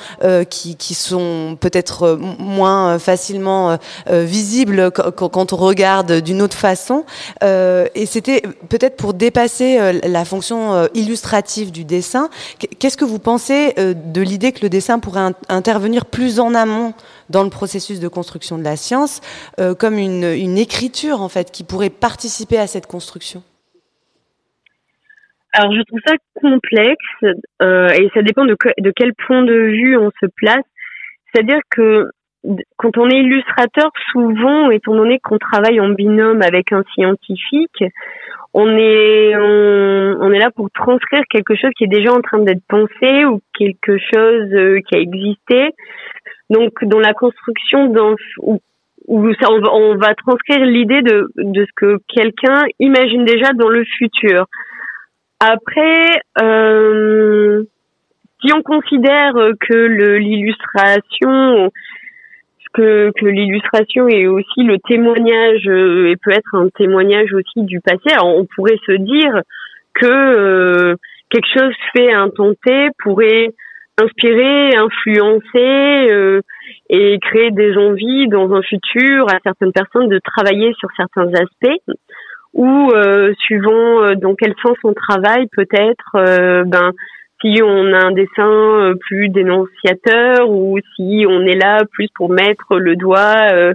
qui, 0.50 0.76
qui 0.76 0.94
sont 0.94 1.58
peut-être 1.60 2.18
moins 2.40 3.00
facilement 3.00 3.78
visibles 4.10 4.92
quand, 4.92 5.54
on 5.54 5.58
regarde 5.58 6.22
d'une 6.22 6.42
autre 6.42 6.58
façon. 6.58 7.06
et 7.42 8.06
c'était 8.06 8.42
peut-être 8.70 8.98
pour 8.98 9.14
dépasser 9.14 10.00
la 10.04 10.26
fonction 10.26 10.88
illustrative 10.94 11.72
du 11.72 11.84
dessin. 11.84 12.30
Qu'est-ce 12.80 12.98
que 12.98 13.06
vous 13.06 13.20
pensez 13.20 13.74
de 13.78 14.22
l'idée 14.22 14.52
que 14.52 14.62
le 14.64 14.70
dessin 14.70 15.00
pourrait 15.00 15.32
intervenir 15.50 16.06
plus 16.06 16.40
en 16.40 16.54
amont 16.54 16.94
dans 17.30 17.44
le 17.44 17.50
processus 17.50 18.00
de 18.00 18.08
construction 18.08 18.58
de 18.58 18.64
la 18.64 18.76
science, 18.76 19.22
euh, 19.60 19.76
comme 19.76 19.98
une, 19.98 20.58
écriture 20.58 21.22
en 21.22 21.30
fait 21.30 21.52
qui 21.52 21.64
pourrait 21.64 21.90
participer 21.90 22.58
à 22.58 22.68
cette 22.68 22.88
construction? 22.88 23.44
Alors 25.54 25.72
je 25.74 25.82
trouve 25.84 26.00
ça 26.06 26.16
complexe 26.42 27.38
euh, 27.62 27.90
et 27.90 28.10
ça 28.14 28.22
dépend 28.22 28.46
de 28.46 28.56
quel 28.96 29.14
point 29.14 29.44
de 29.44 29.54
vue 29.54 29.98
on 29.98 30.12
se 30.22 30.28
place. 30.36 30.66
C'est-à-dire 31.34 31.60
que 31.70 32.10
quand 32.78 32.98
on 32.98 33.10
est 33.10 33.20
illustrateur, 33.20 33.92
souvent, 34.12 34.70
étant 34.72 34.96
donné 34.96 35.20
qu'on 35.20 35.38
travaille 35.38 35.80
en 35.80 35.90
binôme 35.90 36.42
avec 36.42 36.72
un 36.72 36.84
scientifique, 36.94 37.84
on 38.60 38.76
est 38.76 39.36
on, 39.36 40.32
est 40.32 40.40
là 40.40 40.50
pour 40.50 40.72
transcrire 40.72 41.22
quelque 41.30 41.56
chose 41.56 41.70
qui 41.78 41.84
est 41.84 41.96
déjà 42.00 42.12
en 42.12 42.22
train 42.22 42.40
d'être 42.40 42.64
pensé 42.68 43.24
ou 43.26 43.40
quelque 43.56 44.00
chose 44.00 44.52
euh, 44.52 44.80
qui 44.82 44.98
a 44.98 45.00
existé. 45.00 45.76
Donc 46.50 46.72
dans 46.82 47.00
la 47.00 47.14
construction 47.14 47.86
dans 47.86 48.16
où, 49.08 49.34
ça, 49.40 49.48
on, 49.52 49.96
va, 49.96 50.16
transcrire 50.16 50.66
l'idée 50.66 51.04
de 51.04 51.30
de 51.38 51.66
ce 51.66 51.72
que 51.76 51.98
quelqu'un 52.08 52.64
imagine 52.80 53.26
déjà 53.26 53.54
dans 53.54 53.70
le 53.70 53.84
futur. 54.00 54.48
Après 55.40 56.20
euh, 56.42 57.64
si 58.42 58.52
on 58.54 58.64
considère 58.64 59.34
que 59.70 60.18
l'illustration 60.18 61.72
que, 62.78 63.12
que 63.20 63.26
l'illustration 63.26 64.08
est 64.08 64.28
aussi 64.28 64.64
le 64.64 64.78
témoignage 64.88 65.68
euh, 65.68 66.10
et 66.10 66.16
peut 66.16 66.32
être 66.32 66.54
un 66.54 66.70
témoignage 66.70 67.34
aussi 67.34 67.66
du 67.66 67.82
passé. 67.82 68.14
Alors 68.14 68.38
on 68.38 68.46
pourrait 68.56 68.80
se 68.86 68.94
dire 68.94 69.42
que 69.96 70.06
euh, 70.06 70.96
quelque 71.30 71.48
chose 71.58 71.74
fait 71.96 72.14
temps 72.36 72.54
pourrait 73.04 73.50
inspirer, 74.00 74.76
influencer 74.76 76.12
euh, 76.12 76.42
et 76.90 77.18
créer 77.20 77.50
des 77.50 77.76
envies 77.78 78.28
dans 78.28 78.54
un 78.54 78.62
futur 78.62 79.26
à 79.28 79.40
certaines 79.44 79.74
personnes 79.74 80.08
de 80.08 80.20
travailler 80.24 80.72
sur 80.78 80.90
certains 80.96 81.30
aspects 81.34 81.82
ou 82.54 82.92
suivant 83.40 84.16
dans 84.16 84.34
quel 84.34 84.56
sens 84.64 84.78
on 84.84 84.94
travaille 84.94 85.48
peut-être 85.56 86.66
ben 86.66 86.92
si 87.42 87.62
on 87.64 87.94
a 87.94 88.06
un 88.06 88.12
dessin 88.12 88.50
euh, 88.50 88.96
plus 88.96 89.30
dénonciateur 89.30 90.50
ou 90.50 90.78
si 90.96 91.26
on 91.28 91.42
est 91.42 91.56
là 91.56 91.84
plus 91.92 92.08
pour 92.16 92.30
mettre 92.30 92.78
le 92.78 92.96
doigt 92.96 93.52
euh, 93.52 93.74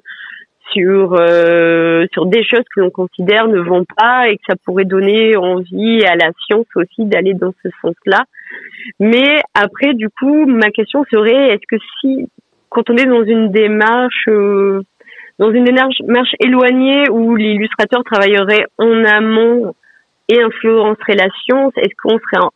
sur 0.72 1.14
euh, 1.14 2.06
sur 2.12 2.26
des 2.26 2.44
choses 2.44 2.64
que 2.74 2.80
l'on 2.80 2.90
considère 2.90 3.46
ne 3.46 3.60
vont 3.60 3.84
pas 3.96 4.28
et 4.28 4.36
que 4.36 4.42
ça 4.48 4.56
pourrait 4.64 4.84
donner 4.84 5.36
envie 5.36 6.04
à 6.04 6.16
la 6.16 6.30
science 6.44 6.66
aussi 6.74 7.04
d'aller 7.04 7.34
dans 7.34 7.52
ce 7.62 7.68
sens-là. 7.82 8.24
Mais 8.98 9.40
après, 9.54 9.94
du 9.94 10.08
coup, 10.08 10.46
ma 10.46 10.70
question 10.70 11.04
serait 11.12 11.50
est-ce 11.50 11.66
que 11.68 11.82
si 12.00 12.28
quand 12.68 12.88
on 12.90 12.96
est 12.96 13.06
dans 13.06 13.24
une 13.24 13.52
démarche 13.52 14.28
dans 15.38 15.50
une 15.50 15.64
démarche 15.64 16.34
éloignée 16.40 17.08
où 17.10 17.36
l'illustrateur 17.36 18.02
travaillerait 18.04 18.66
en 18.78 19.04
amont 19.04 19.74
et 20.28 20.40
influencerait 20.40 21.16
la 21.16 21.28
science, 21.44 21.72
est-ce 21.76 21.94
qu'on 22.02 22.18
serait 22.18 22.46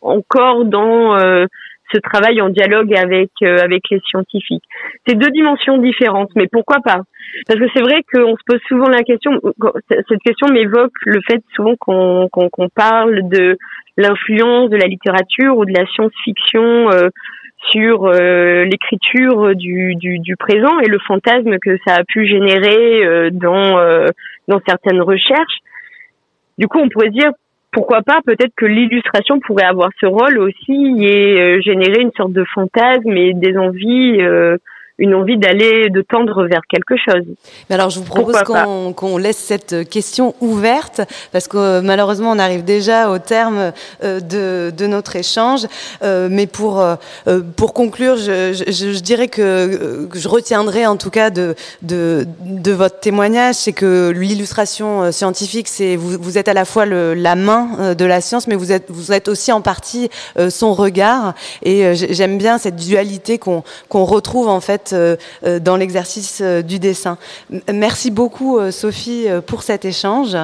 encore 0.00 0.64
dans 0.64 1.16
euh, 1.16 1.46
ce 1.92 1.98
travail 1.98 2.40
en 2.40 2.50
dialogue 2.50 2.94
avec 2.94 3.30
euh, 3.42 3.58
avec 3.62 3.82
les 3.90 4.00
scientifiques. 4.08 4.64
C'est 5.06 5.16
deux 5.16 5.30
dimensions 5.30 5.78
différentes, 5.78 6.30
mais 6.36 6.46
pourquoi 6.50 6.78
pas? 6.84 7.00
Parce 7.46 7.58
que 7.58 7.66
c'est 7.74 7.82
vrai 7.82 8.02
qu'on 8.12 8.36
se 8.36 8.42
pose 8.46 8.60
souvent 8.68 8.88
la 8.88 9.02
question. 9.02 9.40
Cette 9.88 10.22
question 10.24 10.48
m'évoque 10.48 10.92
le 11.04 11.20
fait 11.28 11.42
souvent 11.54 11.74
qu'on 11.78 12.28
qu'on 12.30 12.68
parle 12.68 13.28
de 13.28 13.56
l'influence 13.96 14.70
de 14.70 14.76
la 14.76 14.86
littérature 14.86 15.56
ou 15.56 15.64
de 15.64 15.72
la 15.72 15.86
science-fiction 15.86 16.90
euh, 16.90 17.08
sur 17.72 18.08
l'écriture 18.08 19.56
du, 19.56 19.96
du, 19.96 20.20
du, 20.20 20.36
présent 20.36 20.78
et 20.78 20.86
le 20.86 21.00
fantasme 21.00 21.58
que 21.58 21.76
ça 21.84 21.96
a 21.96 22.04
pu 22.04 22.24
générer 22.24 23.30
dans 23.32 24.06
dans 24.46 24.60
certaines 24.64 25.02
recherches. 25.02 25.58
Du 26.56 26.68
coup, 26.68 26.78
on 26.78 26.88
pourrait 26.88 27.10
dire 27.10 27.32
pourquoi 27.72 28.02
pas 28.02 28.20
peut-être 28.24 28.54
que 28.56 28.66
l'illustration 28.66 29.40
pourrait 29.40 29.64
avoir 29.64 29.90
ce 30.00 30.06
rôle 30.06 30.38
aussi 30.38 30.96
et 31.04 31.40
euh, 31.40 31.60
générer 31.60 32.00
une 32.00 32.12
sorte 32.16 32.32
de 32.32 32.44
fantasme 32.54 33.16
et 33.16 33.34
des 33.34 33.56
envies 33.56 34.20
euh, 34.20 34.56
une 34.98 35.14
envie 35.14 35.38
d'aller, 35.38 35.90
de 35.90 36.02
tendre 36.02 36.44
vers 36.46 36.62
quelque 36.68 36.96
chose. 36.96 37.24
Mais 37.68 37.74
alors, 37.76 37.90
je 37.90 38.00
vous 38.00 38.04
propose 38.04 38.42
qu'on 38.42 39.16
laisse 39.16 39.36
cette 39.36 39.88
question 39.88 40.34
ouverte, 40.40 41.00
parce 41.32 41.46
que 41.46 41.56
euh, 41.56 41.82
malheureusement, 41.82 42.32
on 42.32 42.38
arrive 42.38 42.64
déjà 42.64 43.10
au 43.10 43.18
terme 43.18 43.72
euh, 44.02 44.20
de, 44.20 44.72
de 44.76 44.86
notre 44.86 45.14
échange. 45.14 45.66
Euh, 46.02 46.28
mais 46.30 46.46
pour, 46.46 46.84
pour 47.56 47.74
conclure, 47.74 48.16
je, 48.16 48.52
je, 48.52 48.92
je 48.92 49.00
dirais 49.00 49.28
que, 49.28 50.06
que, 50.06 50.18
je 50.18 50.28
retiendrai 50.28 50.86
en 50.86 50.96
tout 50.96 51.10
cas 51.10 51.30
de, 51.30 51.54
de, 51.82 52.26
de 52.40 52.72
votre 52.72 52.98
témoignage, 52.98 53.54
c'est 53.54 53.72
que 53.72 54.10
l'illustration 54.10 55.12
scientifique, 55.12 55.68
c'est 55.68 55.94
vous, 55.96 56.16
vous 56.20 56.38
êtes 56.38 56.48
à 56.48 56.54
la 56.54 56.64
fois 56.64 56.86
le, 56.86 57.14
la 57.14 57.36
main 57.36 57.94
de 57.94 58.04
la 58.04 58.20
science, 58.20 58.48
mais 58.48 58.56
vous 58.56 58.72
êtes, 58.72 58.86
vous 58.88 59.12
êtes 59.12 59.28
aussi 59.28 59.52
en 59.52 59.60
partie 59.60 60.10
son 60.48 60.74
regard. 60.74 61.34
Et 61.62 61.94
j'aime 61.94 62.38
bien 62.38 62.58
cette 62.58 62.76
dualité 62.76 63.38
qu'on 63.38 63.62
qu'on 63.88 64.04
retrouve 64.04 64.48
en 64.48 64.60
fait 64.60 64.87
euh, 64.92 65.16
euh, 65.44 65.58
dans 65.58 65.76
l'exercice 65.76 66.40
euh, 66.42 66.62
du 66.62 66.78
dessin. 66.78 67.18
Merci 67.72 68.10
beaucoup 68.10 68.58
Sophie 68.70 69.26
pour 69.46 69.62
cet 69.62 69.84
échange. 69.84 70.36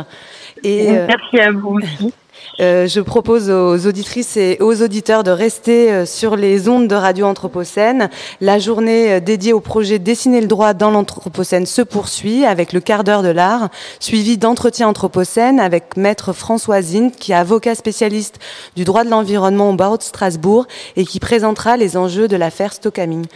Et, 0.62 0.90
merci 0.92 1.38
à 1.40 1.52
vous 1.52 1.78
aussi. 1.78 2.12
Euh, 2.60 2.86
je 2.86 3.00
propose 3.00 3.50
aux 3.50 3.86
auditrices 3.86 4.36
et 4.36 4.58
aux 4.60 4.82
auditeurs 4.82 5.24
de 5.24 5.30
rester 5.30 5.90
euh, 5.90 6.06
sur 6.06 6.36
les 6.36 6.68
ondes 6.68 6.86
de 6.86 6.94
Radio 6.94 7.26
Anthropocène. 7.26 8.10
La 8.40 8.58
journée 8.58 9.14
euh, 9.14 9.20
dédiée 9.20 9.52
au 9.52 9.60
projet 9.60 9.98
Dessiner 9.98 10.40
le 10.40 10.46
droit 10.46 10.72
dans 10.72 10.90
l'Anthropocène 10.90 11.66
se 11.66 11.82
poursuit 11.82 12.44
avec 12.44 12.72
le 12.72 12.80
quart 12.80 13.02
d'heure 13.02 13.22
de 13.22 13.28
l'art, 13.28 13.70
suivi 13.98 14.38
d'entretien 14.38 14.88
Anthropocène 14.88 15.58
avec 15.58 15.96
maître 15.96 16.32
François 16.32 16.80
Zint, 16.80 17.10
qui 17.10 17.32
est 17.32 17.36
avocat 17.36 17.74
spécialiste 17.74 18.38
du 18.76 18.84
droit 18.84 19.04
de 19.04 19.10
l'environnement 19.10 19.70
au 19.70 19.74
barreau 19.74 19.96
de 19.96 20.02
Strasbourg 20.02 20.66
et 20.96 21.04
qui 21.04 21.18
présentera 21.18 21.76
les 21.76 21.96
enjeux 21.96 22.28
de 22.28 22.36
l'affaire 22.36 22.72
Stockamine. 22.72 23.26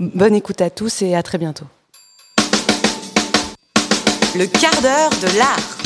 Bonne 0.00 0.34
écoute 0.34 0.62
à 0.62 0.70
tous 0.70 1.02
et 1.02 1.14
à 1.14 1.22
très 1.22 1.36
bientôt. 1.36 1.66
Le 4.34 4.46
quart 4.46 4.80
d'heure 4.80 5.10
de 5.20 5.38
l'art. 5.38 5.76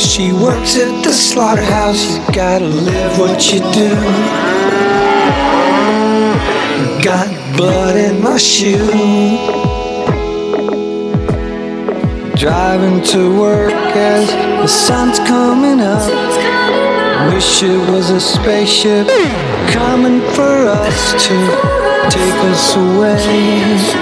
She 0.00 0.32
works 0.32 0.76
at 0.76 1.02
the 1.02 1.12
slaughterhouse. 1.12 2.16
You 2.16 2.34
gotta 2.34 2.66
live 2.66 3.18
what 3.18 3.52
you 3.52 3.58
do. 3.72 3.90
Got 7.02 7.28
blood 7.56 7.96
in 7.96 8.22
my 8.22 8.36
shoe. 8.36 8.86
Driving 12.36 13.02
to 13.12 13.40
work 13.40 13.72
as 13.96 14.28
the 14.62 14.68
sun's 14.68 15.18
coming 15.20 15.80
up. 15.80 16.10
Wish 17.32 17.62
it 17.62 17.90
was 17.90 18.10
a 18.10 18.20
spaceship 18.20 19.08
coming 19.72 20.20
for 20.34 20.66
us 20.66 21.12
to 21.26 21.36
take 22.10 22.38
us 22.52 22.76
away 22.76 23.98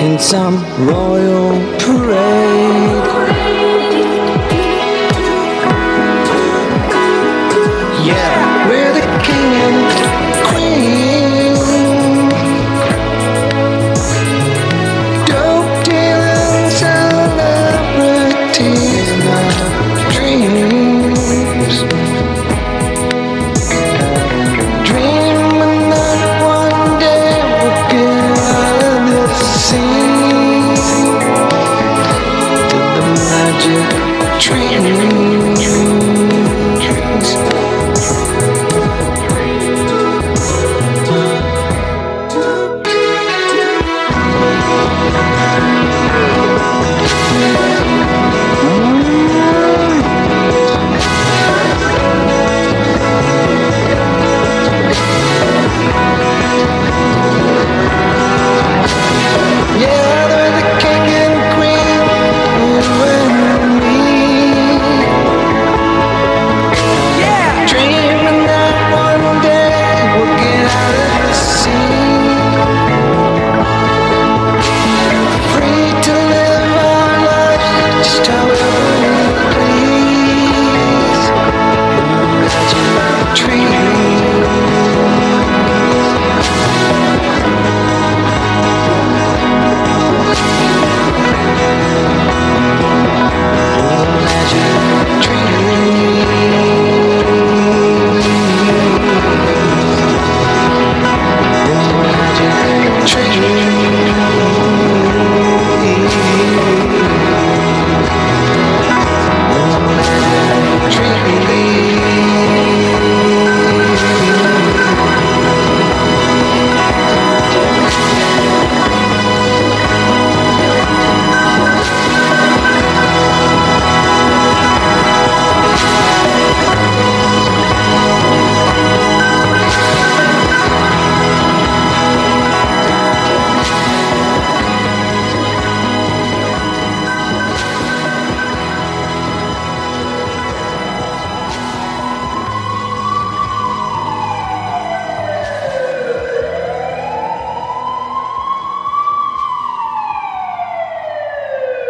in 0.00 0.18
some 0.18 0.56
royal 0.86 1.50
parade. 1.78 3.20
Yeah, 8.02 8.66
we're 8.68 8.94
the 8.94 9.00
king 9.22 9.52
and 9.62 10.09